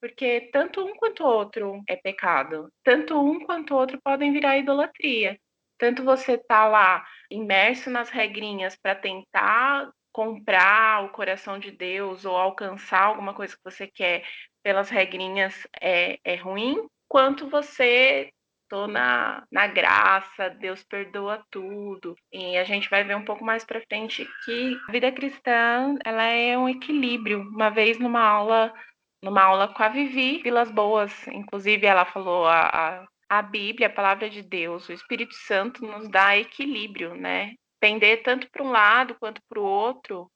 porque 0.00 0.48
tanto 0.52 0.84
um 0.84 0.94
quanto 0.96 1.24
outro 1.24 1.82
é 1.88 1.96
pecado. 1.96 2.68
Tanto 2.84 3.20
um 3.20 3.40
quanto 3.40 3.74
outro 3.74 4.00
podem 4.02 4.32
virar 4.32 4.58
idolatria 4.58 5.38
tanto 5.78 6.04
você 6.04 6.38
tá 6.38 6.66
lá 6.66 7.04
imerso 7.30 7.90
nas 7.90 8.08
regrinhas 8.08 8.76
para 8.76 8.94
tentar 8.94 9.90
comprar 10.16 11.04
o 11.04 11.10
coração 11.10 11.58
de 11.58 11.70
Deus 11.70 12.24
ou 12.24 12.34
alcançar 12.34 13.02
alguma 13.02 13.34
coisa 13.34 13.54
que 13.54 13.62
você 13.62 13.86
quer 13.86 14.24
pelas 14.62 14.88
regrinhas 14.88 15.66
é, 15.78 16.18
é 16.24 16.36
ruim, 16.36 16.88
quanto 17.06 17.50
você 17.50 18.30
tô 18.66 18.86
na, 18.86 19.44
na 19.52 19.66
graça, 19.66 20.48
Deus 20.48 20.82
perdoa 20.82 21.44
tudo. 21.50 22.16
E 22.32 22.56
a 22.56 22.64
gente 22.64 22.88
vai 22.88 23.04
ver 23.04 23.14
um 23.14 23.26
pouco 23.26 23.44
mais 23.44 23.62
para 23.62 23.82
frente 23.82 24.26
que 24.42 24.80
a 24.88 24.92
vida 24.92 25.12
cristã, 25.12 25.98
ela 26.02 26.22
é 26.22 26.56
um 26.56 26.66
equilíbrio. 26.66 27.42
Uma 27.42 27.68
vez 27.68 27.98
numa 27.98 28.26
aula, 28.26 28.72
numa 29.22 29.42
aula 29.42 29.68
com 29.68 29.82
a 29.82 29.90
Vivi 29.90 30.40
Vilas 30.42 30.70
Boas, 30.70 31.28
inclusive 31.28 31.86
ela 31.86 32.06
falou 32.06 32.46
a, 32.46 32.68
a 32.68 33.06
a 33.28 33.42
Bíblia, 33.42 33.88
a 33.88 33.92
palavra 33.92 34.30
de 34.30 34.40
Deus, 34.40 34.88
o 34.88 34.92
Espírito 34.92 35.34
Santo 35.34 35.84
nos 35.84 36.08
dá 36.08 36.36
equilíbrio, 36.38 37.12
né? 37.16 37.54
Pender 37.86 38.20
tanto 38.24 38.50
para 38.50 38.64
um 38.64 38.70
lado 38.72 39.14
quanto 39.14 39.40
para 39.48 39.60
o 39.60 39.64
outro 39.64 40.28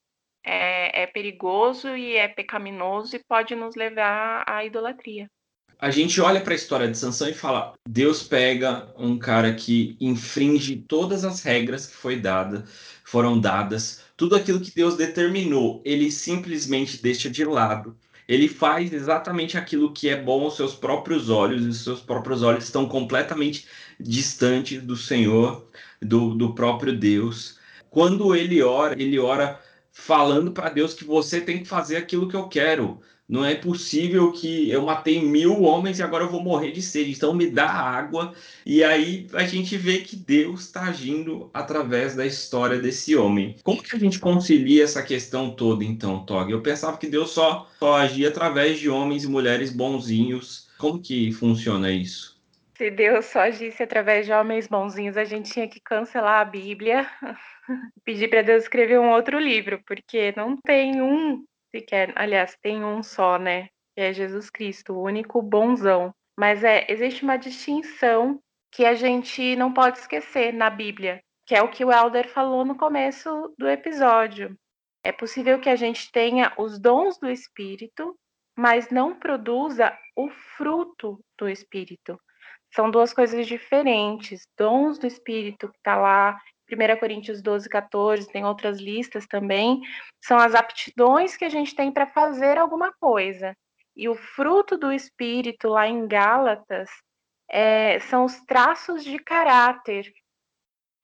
é, 0.46 1.02
é 1.02 1.06
perigoso 1.08 1.96
e 1.96 2.14
é 2.14 2.28
pecaminoso 2.28 3.16
e 3.16 3.24
pode 3.28 3.56
nos 3.56 3.74
levar 3.74 4.44
à 4.46 4.64
idolatria 4.64 5.28
a 5.80 5.90
gente 5.90 6.20
olha 6.20 6.42
para 6.42 6.52
a 6.52 6.56
história 6.56 6.86
de 6.86 6.96
Sansão 6.96 7.28
e 7.28 7.32
fala: 7.32 7.72
Deus 7.88 8.22
pega 8.22 8.92
um 8.98 9.18
cara 9.18 9.54
que 9.54 9.96
infringe 9.98 10.76
todas 10.76 11.24
as 11.24 11.42
regras 11.42 11.86
que 11.86 11.96
foi 11.96 12.16
dada, 12.16 12.66
foram 13.02 13.40
dadas, 13.40 14.04
tudo 14.14 14.36
aquilo 14.36 14.60
que 14.60 14.74
Deus 14.74 14.96
determinou, 14.96 15.80
ele 15.84 16.10
simplesmente 16.10 17.02
deixa 17.02 17.30
de 17.30 17.44
lado. 17.46 17.96
Ele 18.28 18.46
faz 18.46 18.92
exatamente 18.92 19.58
aquilo 19.58 19.92
que 19.92 20.08
é 20.08 20.14
bom 20.14 20.44
aos 20.44 20.54
seus 20.54 20.74
próprios 20.74 21.30
olhos, 21.30 21.64
e 21.64 21.68
os 21.68 21.82
seus 21.82 22.00
próprios 22.00 22.42
olhos 22.42 22.64
estão 22.64 22.86
completamente 22.86 23.66
distantes 23.98 24.82
do 24.82 24.96
Senhor, 24.96 25.66
do, 26.00 26.34
do 26.34 26.54
próprio 26.54 26.96
Deus. 26.96 27.58
Quando 27.90 28.34
ele 28.34 28.62
ora, 28.62 29.00
ele 29.00 29.18
ora 29.18 29.60
falando 29.92 30.52
para 30.52 30.70
Deus 30.70 30.94
que 30.94 31.04
você 31.04 31.40
tem 31.40 31.58
que 31.58 31.68
fazer 31.68 31.96
aquilo 31.96 32.28
que 32.28 32.36
eu 32.36 32.48
quero. 32.48 33.00
Não 33.30 33.44
é 33.44 33.54
possível 33.54 34.32
que 34.32 34.68
eu 34.70 34.82
matei 34.82 35.22
mil 35.22 35.62
homens 35.62 36.00
e 36.00 36.02
agora 36.02 36.24
eu 36.24 36.28
vou 36.28 36.42
morrer 36.42 36.72
de 36.72 36.82
sede. 36.82 37.12
Então 37.12 37.32
me 37.32 37.48
dá 37.48 37.68
água. 37.68 38.34
E 38.66 38.82
aí 38.82 39.28
a 39.32 39.44
gente 39.44 39.76
vê 39.76 39.98
que 39.98 40.16
Deus 40.16 40.62
está 40.62 40.82
agindo 40.86 41.48
através 41.54 42.16
da 42.16 42.26
história 42.26 42.80
desse 42.80 43.14
homem. 43.14 43.54
Como 43.62 43.80
que 43.80 43.94
a 43.94 43.98
gente 44.00 44.18
concilia 44.18 44.82
essa 44.82 45.00
questão 45.00 45.50
toda, 45.50 45.84
então, 45.84 46.24
Tog? 46.24 46.50
Eu 46.50 46.60
pensava 46.60 46.98
que 46.98 47.06
Deus 47.06 47.30
só, 47.30 47.70
só 47.78 47.98
agia 47.98 48.28
através 48.28 48.80
de 48.80 48.90
homens 48.90 49.22
e 49.22 49.28
mulheres 49.28 49.70
bonzinhos. 49.70 50.66
Como 50.76 50.98
que 50.98 51.30
funciona 51.30 51.88
isso? 51.92 52.29
Se 52.80 52.90
Deus 52.90 53.26
só 53.26 53.40
agisse 53.40 53.82
através 53.82 54.24
de 54.24 54.32
homens 54.32 54.66
bonzinhos, 54.66 55.18
a 55.18 55.24
gente 55.24 55.52
tinha 55.52 55.68
que 55.68 55.78
cancelar 55.78 56.40
a 56.40 56.44
Bíblia, 56.46 57.06
pedir 58.06 58.28
para 58.28 58.40
Deus 58.40 58.62
escrever 58.62 58.98
um 58.98 59.10
outro 59.10 59.38
livro, 59.38 59.82
porque 59.86 60.32
não 60.34 60.56
tem 60.56 61.02
um 61.02 61.44
sequer. 61.70 62.10
Aliás, 62.16 62.56
tem 62.62 62.82
um 62.82 63.02
só, 63.02 63.38
né? 63.38 63.68
Que 63.94 64.00
é 64.00 64.14
Jesus 64.14 64.48
Cristo, 64.48 64.94
o 64.94 65.02
único 65.02 65.42
bonzão. 65.42 66.14
Mas 66.38 66.64
é, 66.64 66.86
existe 66.88 67.22
uma 67.22 67.36
distinção 67.36 68.40
que 68.72 68.86
a 68.86 68.94
gente 68.94 69.54
não 69.56 69.74
pode 69.74 69.98
esquecer 69.98 70.50
na 70.50 70.70
Bíblia, 70.70 71.20
que 71.46 71.54
é 71.54 71.60
o 71.60 71.68
que 71.68 71.84
o 71.84 71.92
Elder 71.92 72.30
falou 72.30 72.64
no 72.64 72.78
começo 72.78 73.54
do 73.58 73.68
episódio. 73.68 74.56
É 75.04 75.12
possível 75.12 75.60
que 75.60 75.68
a 75.68 75.76
gente 75.76 76.10
tenha 76.10 76.50
os 76.56 76.78
dons 76.78 77.18
do 77.18 77.28
Espírito, 77.28 78.18
mas 78.56 78.88
não 78.88 79.14
produza 79.14 79.94
o 80.16 80.30
fruto 80.56 81.22
do 81.38 81.46
Espírito. 81.46 82.18
São 82.74 82.90
duas 82.90 83.12
coisas 83.12 83.46
diferentes. 83.46 84.46
Dons 84.56 84.98
do 84.98 85.06
Espírito, 85.06 85.68
que 85.68 85.78
está 85.78 85.96
lá 85.96 86.38
1 86.70 86.98
Coríntios 86.98 87.42
12, 87.42 87.68
14, 87.68 88.28
tem 88.28 88.44
outras 88.44 88.78
listas 88.78 89.26
também, 89.26 89.80
são 90.22 90.38
as 90.38 90.54
aptidões 90.54 91.36
que 91.36 91.44
a 91.44 91.48
gente 91.48 91.74
tem 91.74 91.90
para 91.90 92.06
fazer 92.06 92.58
alguma 92.58 92.92
coisa. 92.92 93.56
E 93.96 94.08
o 94.08 94.14
fruto 94.14 94.78
do 94.78 94.92
Espírito, 94.92 95.68
lá 95.68 95.88
em 95.88 96.06
Gálatas, 96.06 96.88
é, 97.50 97.98
são 98.00 98.24
os 98.24 98.40
traços 98.44 99.04
de 99.04 99.18
caráter 99.18 100.12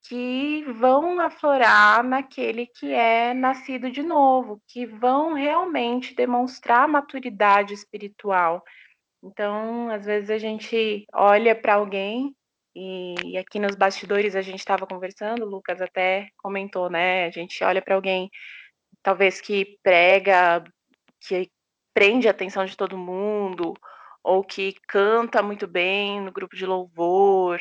que 0.07 0.63
vão 0.71 1.19
aflorar 1.19 2.01
naquele 2.01 2.65
que 2.65 2.93
é 2.93 3.33
nascido 3.33 3.91
de 3.91 4.01
novo, 4.01 4.61
que 4.65 4.85
vão 4.85 5.33
realmente 5.33 6.15
demonstrar 6.15 6.87
maturidade 6.87 7.73
espiritual. 7.73 8.63
Então, 9.23 9.89
às 9.89 10.05
vezes 10.05 10.29
a 10.29 10.37
gente 10.37 11.05
olha 11.13 11.55
para 11.55 11.75
alguém 11.75 12.35
e, 12.75 13.15
e 13.33 13.37
aqui 13.37 13.59
nos 13.59 13.75
bastidores 13.75 14.35
a 14.35 14.41
gente 14.41 14.59
estava 14.59 14.85
conversando, 14.85 15.43
o 15.45 15.49
Lucas 15.49 15.81
até 15.81 16.29
comentou, 16.37 16.89
né? 16.89 17.25
A 17.25 17.31
gente 17.31 17.63
olha 17.63 17.81
para 17.81 17.95
alguém, 17.95 18.29
talvez 19.03 19.41
que 19.41 19.77
prega, 19.83 20.63
que 21.21 21.49
prende 21.93 22.27
a 22.27 22.31
atenção 22.31 22.65
de 22.65 22.77
todo 22.77 22.97
mundo, 22.97 23.73
ou 24.23 24.43
que 24.43 24.75
canta 24.87 25.41
muito 25.41 25.67
bem 25.67 26.21
no 26.21 26.31
grupo 26.31 26.55
de 26.55 26.65
louvor, 26.65 27.59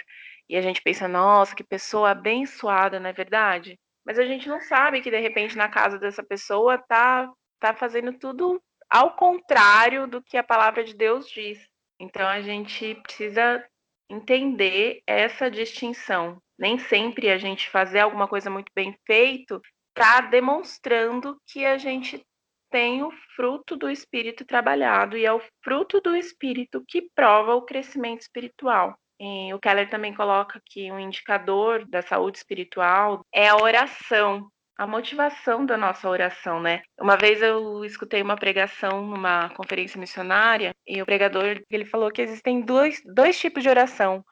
e 0.49 0.57
a 0.57 0.61
gente 0.61 0.83
pensa, 0.83 1.09
nossa, 1.09 1.55
que 1.57 1.65
pessoa 1.65 2.11
abençoada, 2.11 3.01
não 3.01 3.11
é 3.11 3.13
verdade? 3.13 3.79
Mas 4.05 4.19
a 4.19 4.25
gente 4.25 4.49
não 4.49 4.61
sabe 4.61 5.01
que 5.01 5.11
de 5.11 5.21
repente 5.21 5.57
na 5.57 5.69
casa 5.69 5.99
dessa 5.99 6.23
pessoa 6.23 6.79
tá 6.79 7.31
tá 7.59 7.75
fazendo 7.75 8.13
tudo 8.19 8.63
ao 8.91 9.15
contrário 9.17 10.07
do 10.07 10.23
que 10.23 10.37
a 10.37 10.43
palavra 10.43 10.85
de 10.85 10.95
Deus 10.95 11.29
diz. 11.29 11.59
Então 11.99 12.27
a 12.27 12.41
gente 12.41 12.95
precisa 12.97 13.65
entender 14.11 15.01
essa 15.07 15.51
distinção. 15.51 16.41
Nem 16.59 16.79
sempre 16.79 17.31
a 17.31 17.39
gente 17.39 17.69
fazer 17.69 18.01
alguma 18.01 18.29
coisa 18.29 18.49
muito 18.49 18.71
bem 18.75 18.97
feito 19.07 19.61
está 19.97 20.21
demonstrando 20.21 21.41
que 21.47 21.65
a 21.65 21.79
gente 21.79 22.23
tem 22.71 23.03
o 23.03 23.11
fruto 23.35 23.77
do 23.77 23.91
espírito 23.91 24.45
trabalhado 24.45 25.17
e 25.17 25.25
é 25.25 25.33
o 25.33 25.41
fruto 25.63 26.01
do 26.01 26.15
espírito 26.15 26.85
que 26.87 27.09
prova 27.15 27.55
o 27.55 27.63
crescimento 27.63 28.21
espiritual. 28.21 28.95
E 29.19 29.53
o 29.55 29.59
Keller 29.59 29.89
também 29.89 30.15
coloca 30.15 30.61
que 30.67 30.93
um 30.93 31.01
indicador 31.01 31.87
da 31.89 32.03
saúde 32.03 32.37
espiritual 32.37 33.25
é 33.33 33.49
a 33.49 33.57
oração 33.57 34.51
a 34.77 34.87
motivação 34.87 35.65
da 35.65 35.77
nossa 35.77 36.09
oração, 36.09 36.61
né? 36.61 36.83
Uma 37.01 37.17
vez 37.17 37.41
eu 37.41 37.85
escutei 37.85 38.21
uma 38.21 38.37
pregação 38.37 39.03
numa 39.07 39.49
conferência 39.51 39.99
missionária 39.99 40.75
e 40.87 41.01
o 41.01 41.07
pregador 41.07 41.63
ele 41.71 41.85
falou 41.85 42.11
que 42.11 42.21
existem 42.21 42.61
dois, 42.61 43.01
dois 43.05 43.39
tipos 43.39 43.63
de 43.63 43.71
oração. 43.71 44.25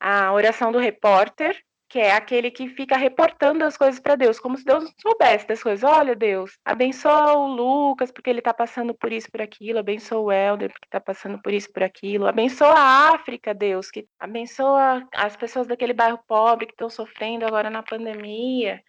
A 0.00 0.32
oração 0.32 0.72
do 0.72 0.78
repórter, 0.78 1.56
que 1.88 2.00
é 2.00 2.12
aquele 2.12 2.50
que 2.50 2.68
fica 2.68 2.96
reportando 2.96 3.64
as 3.64 3.76
coisas 3.76 4.00
para 4.00 4.16
Deus, 4.16 4.40
como 4.40 4.56
se 4.56 4.64
Deus 4.64 4.92
soubesse 5.00 5.46
das 5.46 5.62
coisas. 5.62 5.84
Olha, 5.88 6.16
Deus, 6.16 6.58
abençoa 6.64 7.34
o 7.34 7.46
Lucas 7.46 8.10
porque 8.10 8.28
ele 8.28 8.40
está 8.40 8.52
passando 8.52 8.94
por 8.94 9.12
isso, 9.12 9.30
por 9.30 9.40
aquilo, 9.40 9.78
abençoa 9.78 10.18
o 10.18 10.32
Helder 10.32 10.72
porque 10.72 10.86
está 10.86 11.00
passando 11.00 11.40
por 11.40 11.52
isso, 11.52 11.72
por 11.72 11.84
aquilo, 11.84 12.26
abençoa 12.26 12.74
a 12.74 13.14
África, 13.14 13.54
Deus, 13.54 13.88
que 13.90 14.08
abençoa 14.18 15.06
as 15.14 15.36
pessoas 15.36 15.68
daquele 15.68 15.92
bairro 15.92 16.18
pobre 16.26 16.66
que 16.66 16.72
estão 16.72 16.90
sofrendo 16.90 17.46
agora 17.46 17.70
na 17.70 17.84
pandemia 17.84 18.82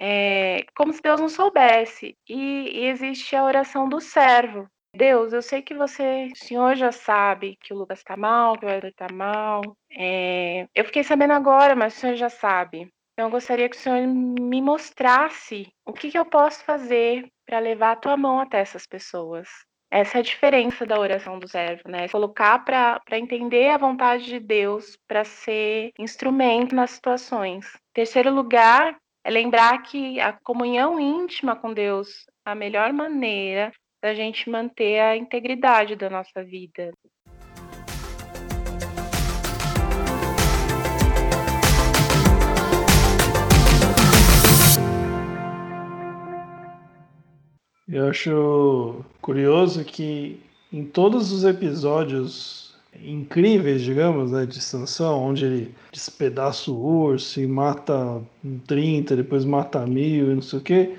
é, 0.00 0.64
como 0.74 0.94
se 0.94 1.02
Deus 1.02 1.20
não 1.20 1.28
soubesse. 1.28 2.16
E, 2.26 2.80
e, 2.80 2.86
existe 2.86 3.36
a 3.36 3.44
oração 3.44 3.86
do 3.86 4.00
servo. 4.00 4.66
Deus, 4.96 5.32
eu 5.32 5.42
sei 5.42 5.62
que 5.62 5.74
você, 5.74 6.28
o 6.32 6.36
senhor 6.36 6.74
já 6.74 6.90
sabe 6.90 7.56
que 7.60 7.72
o 7.72 7.76
Lucas 7.76 7.98
está 7.98 8.16
mal, 8.16 8.58
que 8.58 8.64
o 8.64 8.68
Eder 8.68 8.90
está 8.90 9.06
mal. 9.12 9.60
É, 9.92 10.66
eu 10.74 10.84
fiquei 10.86 11.04
sabendo 11.04 11.34
agora, 11.34 11.76
mas 11.76 11.96
o 11.96 12.00
senhor 12.00 12.16
já 12.16 12.30
sabe. 12.30 12.90
Então, 13.12 13.26
eu 13.26 13.30
gostaria 13.30 13.68
que 13.68 13.76
o 13.76 13.78
senhor 13.78 14.04
me 14.06 14.62
mostrasse 14.62 15.70
o 15.84 15.92
que, 15.92 16.10
que 16.10 16.18
eu 16.18 16.24
posso 16.24 16.64
fazer 16.64 17.28
para 17.46 17.58
levar 17.58 17.92
a 17.92 17.96
tua 17.96 18.16
mão 18.16 18.40
até 18.40 18.58
essas 18.58 18.86
pessoas. 18.86 19.46
Essa 19.92 20.18
é 20.18 20.20
a 20.20 20.24
diferença 20.24 20.86
da 20.86 20.98
oração 20.98 21.38
do 21.38 21.48
servo, 21.48 21.82
né? 21.88 22.08
Colocar 22.08 22.64
para 22.64 23.18
entender 23.18 23.70
a 23.70 23.78
vontade 23.78 24.24
de 24.24 24.38
Deus, 24.40 24.96
para 25.06 25.24
ser 25.24 25.90
instrumento 25.98 26.74
nas 26.74 26.92
situações. 26.92 27.66
Terceiro 27.92 28.32
lugar, 28.32 28.96
é 29.22 29.30
lembrar 29.30 29.82
que 29.82 30.18
a 30.18 30.32
comunhão 30.32 30.98
íntima 30.98 31.54
com 31.54 31.72
Deus, 31.72 32.26
a 32.44 32.54
melhor 32.54 32.92
maneira 32.92 33.72
da 34.02 34.14
gente 34.14 34.48
manter 34.48 34.98
a 35.00 35.16
integridade 35.16 35.94
da 35.94 36.08
nossa 36.08 36.42
vida. 36.42 36.90
Eu 47.86 48.08
acho 48.08 49.04
curioso 49.20 49.84
que 49.84 50.40
em 50.72 50.86
todos 50.86 51.32
os 51.32 51.44
episódios 51.44 52.69
incríveis, 53.02 53.82
digamos, 53.82 54.32
né, 54.32 54.46
de 54.46 54.60
Sansão, 54.60 55.22
onde 55.22 55.44
ele 55.44 55.74
despedaça 55.92 56.70
o 56.70 56.76
urso 56.76 57.40
e 57.40 57.46
mata 57.46 58.20
30, 58.66 59.16
depois 59.16 59.44
mata 59.44 59.86
mil 59.86 60.32
e 60.32 60.34
não 60.34 60.42
sei 60.42 60.58
o 60.58 60.62
quê. 60.62 60.94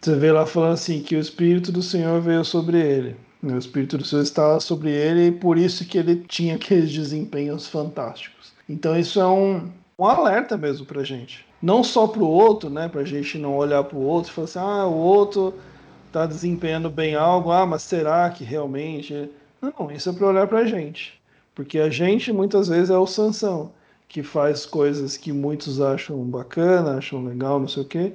Você 0.00 0.14
vê 0.14 0.32
lá 0.32 0.46
falando 0.46 0.74
assim 0.74 1.02
que 1.02 1.16
o 1.16 1.20
Espírito 1.20 1.72
do 1.72 1.82
Senhor 1.82 2.20
veio 2.20 2.44
sobre 2.44 2.80
ele. 2.80 3.16
Né, 3.42 3.54
o 3.54 3.58
Espírito 3.58 3.98
do 3.98 4.04
Senhor 4.04 4.22
estava 4.22 4.60
sobre 4.60 4.90
ele 4.90 5.28
e 5.28 5.32
por 5.32 5.58
isso 5.58 5.84
que 5.86 5.98
ele 5.98 6.24
tinha 6.28 6.56
aqueles 6.56 6.92
desempenhos 6.92 7.68
fantásticos. 7.68 8.52
Então 8.68 8.98
isso 8.98 9.20
é 9.20 9.26
um, 9.26 9.70
um 9.98 10.04
alerta 10.04 10.56
mesmo 10.56 10.86
pra 10.86 11.04
gente. 11.04 11.44
Não 11.62 11.82
só 11.82 12.06
pro 12.06 12.26
outro, 12.26 12.68
né, 12.68 12.88
pra 12.88 13.04
gente 13.04 13.38
não 13.38 13.56
olhar 13.56 13.82
pro 13.84 13.98
outro 13.98 14.30
e 14.30 14.34
falar 14.34 14.44
assim, 14.44 14.58
ah, 14.58 14.86
o 14.86 14.94
outro 14.94 15.54
tá 16.12 16.26
desempenhando 16.26 16.90
bem 16.90 17.14
algo, 17.14 17.50
ah, 17.50 17.66
mas 17.66 17.82
será 17.82 18.28
que 18.30 18.44
realmente... 18.44 19.30
Não, 19.60 19.90
isso 19.90 20.10
é 20.10 20.12
para 20.12 20.26
olhar 20.26 20.46
pra 20.46 20.66
gente. 20.66 21.18
Porque 21.56 21.78
a 21.78 21.88
gente 21.88 22.30
muitas 22.34 22.68
vezes 22.68 22.90
é 22.90 22.98
o 22.98 23.06
Sansão, 23.06 23.72
que 24.06 24.22
faz 24.22 24.66
coisas 24.66 25.16
que 25.16 25.32
muitos 25.32 25.80
acham 25.80 26.22
bacana, 26.22 26.98
acham 26.98 27.24
legal, 27.24 27.58
não 27.58 27.66
sei 27.66 27.82
o 27.82 27.86
quê, 27.86 28.12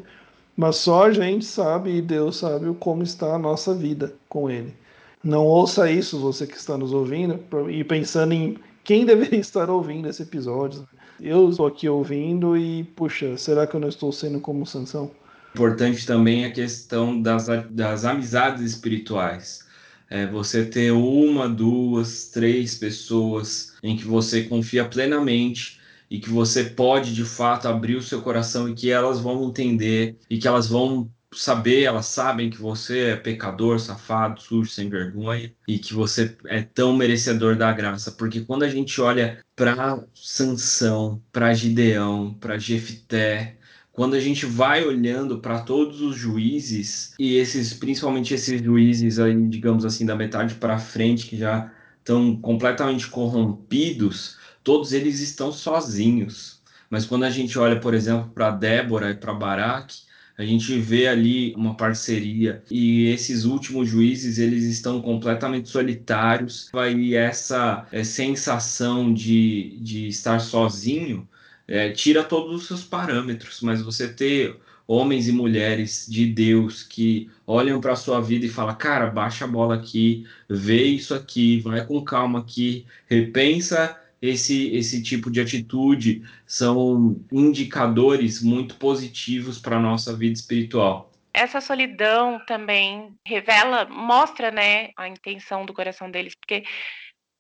mas 0.56 0.76
só 0.76 1.08
a 1.08 1.12
gente 1.12 1.44
sabe 1.44 1.98
e 1.98 2.02
Deus 2.04 2.38
sabe 2.38 2.72
como 2.80 3.02
está 3.02 3.34
a 3.34 3.40
nossa 3.40 3.74
vida 3.74 4.14
com 4.30 4.48
Ele. 4.48 4.76
Não 5.24 5.44
ouça 5.44 5.90
isso, 5.90 6.20
você 6.20 6.46
que 6.46 6.56
está 6.56 6.78
nos 6.78 6.94
ouvindo, 6.94 7.40
e 7.68 7.84
pensando 7.84 8.32
em 8.34 8.60
quem 8.84 9.06
deveria 9.08 9.40
estar 9.42 9.72
ouvindo 9.72 10.08
esse 10.08 10.22
episódio. 10.22 10.88
Eu 11.20 11.50
estou 11.50 11.66
aqui 11.66 11.90
ouvindo 11.90 12.56
e, 12.56 12.84
puxa, 12.96 13.38
será 13.38 13.66
que 13.66 13.76
eu 13.76 13.80
não 13.80 13.90
estou 13.90 14.12
sendo 14.12 14.40
como 14.40 14.68
Sansão? 14.68 15.10
Importante 15.56 16.06
também 16.06 16.46
a 16.46 16.52
questão 16.52 17.20
das, 17.20 17.48
das 17.72 18.06
amizades 18.06 18.62
espirituais. 18.62 19.71
É 20.12 20.28
você 20.28 20.66
ter 20.66 20.92
uma, 20.92 21.48
duas, 21.48 22.28
três 22.28 22.76
pessoas 22.76 23.74
em 23.82 23.96
que 23.96 24.04
você 24.04 24.44
confia 24.44 24.84
plenamente 24.84 25.80
e 26.10 26.20
que 26.20 26.30
você 26.30 26.66
pode 26.66 27.16
de 27.16 27.24
fato 27.24 27.70
abrir 27.70 27.96
o 27.96 28.04
seu 28.04 28.22
coração 28.22 28.68
e 28.68 28.74
que 28.74 28.92
elas 28.92 29.22
vão 29.22 29.48
entender 29.48 30.18
e 30.30 30.38
que 30.38 30.50
elas 30.50 30.68
vão 30.68 31.10
saber, 31.34 31.84
elas 31.84 32.08
sabem 32.08 32.50
que 32.50 32.62
você 32.62 33.12
é 33.12 33.16
pecador, 33.16 33.80
safado, 33.80 34.42
sujo, 34.42 34.70
sem 34.70 34.90
vergonha 34.90 35.54
e 35.66 35.80
que 35.80 35.94
você 35.94 36.36
é 36.48 36.62
tão 36.62 36.94
merecedor 36.94 37.56
da 37.56 37.72
graça, 37.72 38.12
porque 38.12 38.42
quando 38.42 38.64
a 38.64 38.70
gente 38.70 39.00
olha 39.00 39.40
para 39.56 40.04
Sansão, 40.14 41.24
para 41.32 41.54
Gideão, 41.54 42.34
para 42.34 42.58
Jefté, 42.58 43.58
quando 44.02 44.16
a 44.16 44.20
gente 44.20 44.48
vai 44.48 44.84
olhando 44.84 45.38
para 45.38 45.60
todos 45.60 46.02
os 46.02 46.16
juízes 46.16 47.14
e 47.20 47.36
esses, 47.36 47.72
principalmente 47.72 48.34
esses 48.34 48.60
juízes 48.60 49.20
aí, 49.20 49.48
digamos 49.48 49.86
assim, 49.86 50.08
da 50.08 50.16
metade 50.16 50.56
para 50.56 50.80
frente 50.80 51.28
que 51.28 51.38
já 51.38 51.72
estão 52.00 52.36
completamente 52.36 53.06
corrompidos, 53.08 54.40
todos 54.64 54.92
eles 54.92 55.20
estão 55.20 55.52
sozinhos. 55.52 56.64
Mas 56.90 57.06
quando 57.06 57.26
a 57.26 57.30
gente 57.30 57.60
olha, 57.60 57.80
por 57.80 57.94
exemplo, 57.94 58.32
para 58.34 58.50
Débora 58.50 59.12
e 59.12 59.14
para 59.14 59.36
Baraque, 59.36 60.00
a 60.36 60.44
gente 60.44 60.80
vê 60.80 61.08
ali 61.08 61.54
uma 61.56 61.78
parceria 61.78 62.64
e 62.72 63.06
esses 63.06 63.46
últimos 63.46 63.88
juízes 63.88 64.40
eles 64.40 64.64
estão 64.64 65.00
completamente 65.00 65.70
solitários. 65.70 66.72
Vai 66.74 67.14
essa 67.14 67.86
é, 67.92 68.04
sensação 68.04 69.14
de, 69.14 69.78
de 69.80 70.08
estar 70.08 70.40
sozinho 70.40 71.30
é, 71.72 71.90
tira 71.90 72.22
todos 72.22 72.54
os 72.54 72.68
seus 72.68 72.84
parâmetros, 72.84 73.62
mas 73.62 73.82
você 73.82 74.14
ter 74.14 74.58
homens 74.86 75.30
e 75.30 75.32
mulheres 75.32 76.06
de 76.06 76.26
Deus 76.26 76.84
que 76.84 77.32
olham 77.48 77.80
para 77.80 77.94
a 77.94 77.96
sua 77.96 78.20
vida 78.20 78.46
e 78.46 78.50
falam, 78.50 78.76
cara, 78.76 79.08
baixa 79.10 79.46
a 79.46 79.48
bola 79.48 79.76
aqui, 79.76 80.28
vê 80.50 80.84
isso 80.84 81.16
aqui, 81.16 81.62
vai 81.62 81.86
com 81.86 82.04
calma 82.04 82.40
aqui, 82.40 82.86
repensa 83.08 83.98
esse, 84.22 84.76
esse 84.76 85.02
tipo 85.02 85.32
de 85.32 85.40
atitude 85.40 86.24
são 86.46 87.16
indicadores 87.32 88.44
muito 88.44 88.76
positivos 88.76 89.58
para 89.58 89.78
a 89.78 89.82
nossa 89.82 90.14
vida 90.14 90.34
espiritual. 90.34 91.10
Essa 91.34 91.62
solidão 91.62 92.38
também 92.46 93.16
revela, 93.26 93.86
mostra, 93.86 94.52
né, 94.52 94.90
a 94.98 95.08
intenção 95.08 95.66
do 95.66 95.74
coração 95.74 96.12
deles, 96.12 96.36
porque 96.36 96.66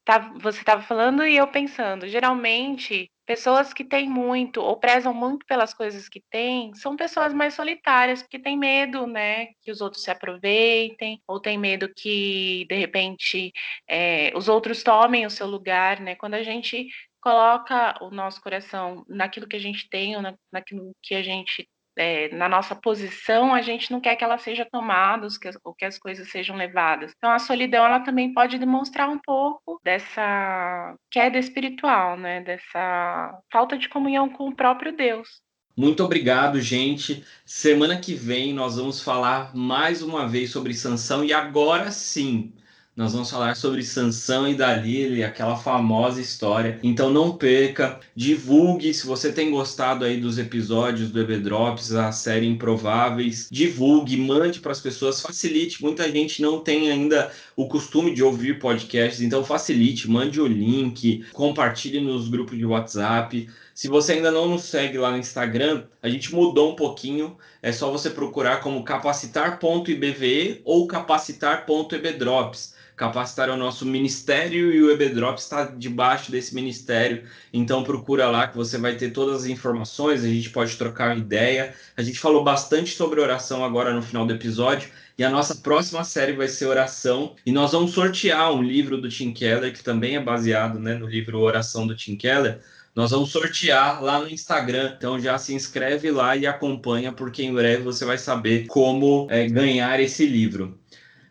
tá, 0.05 0.33
você 0.39 0.59
estava 0.59 0.81
falando 0.81 1.25
e 1.25 1.35
eu 1.35 1.47
pensando, 1.47 2.07
geralmente 2.07 3.11
pessoas 3.31 3.71
que 3.71 3.85
têm 3.85 4.09
muito 4.09 4.59
ou 4.59 4.75
prezam 4.77 5.13
muito 5.13 5.45
pelas 5.45 5.73
coisas 5.73 6.09
que 6.09 6.19
têm 6.29 6.73
são 6.75 6.97
pessoas 6.97 7.33
mais 7.33 7.53
solitárias, 7.53 8.21
porque 8.21 8.37
têm 8.37 8.57
medo, 8.57 9.07
né, 9.07 9.53
que 9.61 9.71
os 9.71 9.79
outros 9.79 10.03
se 10.03 10.11
aproveitem, 10.11 11.21
ou 11.25 11.39
têm 11.39 11.57
medo 11.57 11.87
que, 11.95 12.65
de 12.67 12.75
repente, 12.75 13.53
é, 13.87 14.33
os 14.35 14.49
outros 14.49 14.83
tomem 14.83 15.25
o 15.25 15.29
seu 15.29 15.47
lugar, 15.47 16.01
né? 16.01 16.13
Quando 16.15 16.33
a 16.33 16.43
gente 16.43 16.89
coloca 17.21 17.97
o 18.03 18.11
nosso 18.11 18.41
coração 18.41 19.05
naquilo 19.07 19.47
que 19.47 19.55
a 19.55 19.59
gente 19.59 19.87
tem, 19.89 20.13
ou 20.17 20.21
na, 20.21 20.35
naquilo 20.51 20.93
que 21.01 21.15
a 21.15 21.23
gente 21.23 21.69
é, 21.97 22.33
na 22.35 22.47
nossa 22.47 22.75
posição, 22.75 23.53
a 23.53 23.61
gente 23.61 23.91
não 23.91 23.99
quer 23.99 24.15
que 24.15 24.23
ela 24.23 24.37
seja 24.37 24.67
tomada 24.69 25.27
que, 25.39 25.49
ou 25.63 25.73
que 25.73 25.85
as 25.85 25.97
coisas 25.97 26.29
sejam 26.29 26.55
levadas. 26.55 27.13
Então, 27.17 27.31
a 27.31 27.39
solidão 27.39 27.85
ela 27.85 27.99
também 27.99 28.33
pode 28.33 28.57
demonstrar 28.57 29.09
um 29.09 29.19
pouco 29.19 29.79
dessa 29.83 30.95
queda 31.09 31.37
espiritual, 31.37 32.17
né? 32.17 32.41
Dessa 32.41 33.39
falta 33.51 33.77
de 33.77 33.89
comunhão 33.89 34.29
com 34.29 34.49
o 34.49 34.55
próprio 34.55 34.95
Deus. 34.95 35.41
Muito 35.75 36.03
obrigado, 36.03 36.59
gente. 36.59 37.23
Semana 37.45 37.99
que 37.99 38.13
vem 38.13 38.53
nós 38.53 38.75
vamos 38.75 39.01
falar 39.01 39.55
mais 39.55 40.01
uma 40.01 40.27
vez 40.27 40.51
sobre 40.51 40.73
Sansão 40.73 41.23
e 41.23 41.33
agora 41.33 41.91
sim 41.91 42.53
nós 42.95 43.13
vamos 43.13 43.31
falar 43.31 43.55
sobre 43.55 43.83
Sansão 43.83 44.49
e 44.49 44.53
Dalila, 44.53 45.25
aquela 45.25 45.55
famosa 45.55 46.19
história. 46.19 46.77
Então 46.83 47.09
não 47.09 47.37
perca, 47.37 47.99
divulgue 48.13 48.93
se 48.93 49.07
você 49.07 49.31
tem 49.31 49.49
gostado 49.49 50.03
aí 50.03 50.19
dos 50.19 50.37
episódios 50.37 51.09
do 51.09 51.21
EB 51.21 51.37
Drops, 51.37 51.93
a 51.93 52.11
série 52.11 52.45
Improváveis, 52.45 53.47
divulgue, 53.49 54.17
mande 54.17 54.59
para 54.59 54.73
as 54.73 54.81
pessoas, 54.81 55.21
facilite. 55.21 55.81
Muita 55.81 56.11
gente 56.11 56.41
não 56.41 56.59
tem 56.59 56.91
ainda 56.91 57.31
o 57.55 57.65
costume 57.65 58.13
de 58.13 58.21
ouvir 58.21 58.59
podcasts, 58.59 59.21
então 59.21 59.43
facilite, 59.43 60.09
mande 60.09 60.41
o 60.41 60.47
link, 60.47 61.25
compartilhe 61.31 62.01
nos 62.01 62.27
grupos 62.27 62.57
de 62.57 62.65
WhatsApp. 62.65 63.47
Se 63.73 63.87
você 63.87 64.13
ainda 64.13 64.31
não 64.31 64.47
nos 64.47 64.63
segue 64.63 64.97
lá 64.97 65.11
no 65.11 65.17
Instagram, 65.17 65.85
a 66.01 66.09
gente 66.09 66.33
mudou 66.33 66.71
um 66.71 66.75
pouquinho. 66.75 67.37
É 67.61 67.71
só 67.71 67.89
você 67.91 68.09
procurar 68.09 68.61
como 68.61 68.83
capacitar.ibve 68.83 70.61
ou 70.65 70.87
capacitar.ebdrops. 70.87 72.75
Capacitar 73.01 73.49
é 73.49 73.51
o 73.51 73.57
nosso 73.57 73.83
ministério 73.83 74.71
e 74.71 74.83
o 74.83 74.91
EBDrop 74.91 75.39
está 75.39 75.65
debaixo 75.65 76.31
desse 76.31 76.53
ministério. 76.53 77.23
Então 77.51 77.83
procura 77.83 78.29
lá 78.29 78.47
que 78.47 78.55
você 78.55 78.77
vai 78.77 78.95
ter 78.95 79.09
todas 79.09 79.43
as 79.43 79.45
informações, 79.47 80.23
a 80.23 80.27
gente 80.27 80.51
pode 80.51 80.75
trocar 80.75 81.17
ideia. 81.17 81.73
A 81.97 82.03
gente 82.03 82.19
falou 82.19 82.43
bastante 82.43 82.93
sobre 82.93 83.19
oração 83.19 83.65
agora 83.65 83.91
no 83.91 84.03
final 84.03 84.23
do 84.25 84.33
episódio. 84.33 84.89
E 85.17 85.23
a 85.23 85.31
nossa 85.31 85.55
próxima 85.55 86.03
série 86.03 86.33
vai 86.33 86.47
ser 86.47 86.67
oração. 86.67 87.35
E 87.43 87.51
nós 87.51 87.71
vamos 87.71 87.91
sortear 87.91 88.53
um 88.53 88.61
livro 88.61 89.01
do 89.01 89.09
Tim 89.09 89.33
Keller, 89.33 89.73
que 89.73 89.83
também 89.83 90.15
é 90.15 90.19
baseado 90.19 90.77
né, 90.77 90.93
no 90.93 91.07
livro 91.07 91.39
Oração 91.39 91.87
do 91.87 91.95
Tim 91.95 92.15
Keller. 92.15 92.59
Nós 92.95 93.11
vamos 93.11 93.31
sortear 93.31 94.03
lá 94.03 94.19
no 94.19 94.29
Instagram. 94.29 94.93
Então 94.97 95.19
já 95.19 95.37
se 95.37 95.53
inscreve 95.53 96.11
lá 96.11 96.35
e 96.35 96.45
acompanha, 96.45 97.11
porque 97.11 97.43
em 97.43 97.53
breve 97.53 97.83
você 97.83 98.05
vai 98.05 98.17
saber 98.17 98.67
como 98.67 99.27
é, 99.29 99.47
ganhar 99.47 99.99
esse 99.99 100.25
livro. 100.25 100.77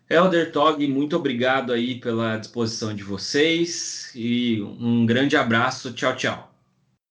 Elder 0.08 0.50
Tog, 0.50 0.84
muito 0.88 1.16
obrigado 1.16 1.72
aí 1.72 2.00
pela 2.00 2.36
disposição 2.36 2.92
de 2.92 3.04
vocês 3.04 4.10
e 4.14 4.60
um 4.60 5.06
grande 5.06 5.36
abraço. 5.36 5.92
Tchau, 5.92 6.16
tchau. 6.16 6.50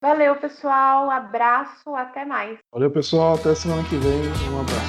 Valeu, 0.02 0.36
pessoal. 0.36 1.10
Abraço, 1.10 1.96
até 1.96 2.26
mais. 2.26 2.58
Valeu, 2.72 2.92
pessoal. 2.92 3.36
Até 3.36 3.54
semana 3.56 3.84
que 3.84 3.96
vem. 3.98 4.22
Um 4.52 4.62
abraço. 4.62 4.89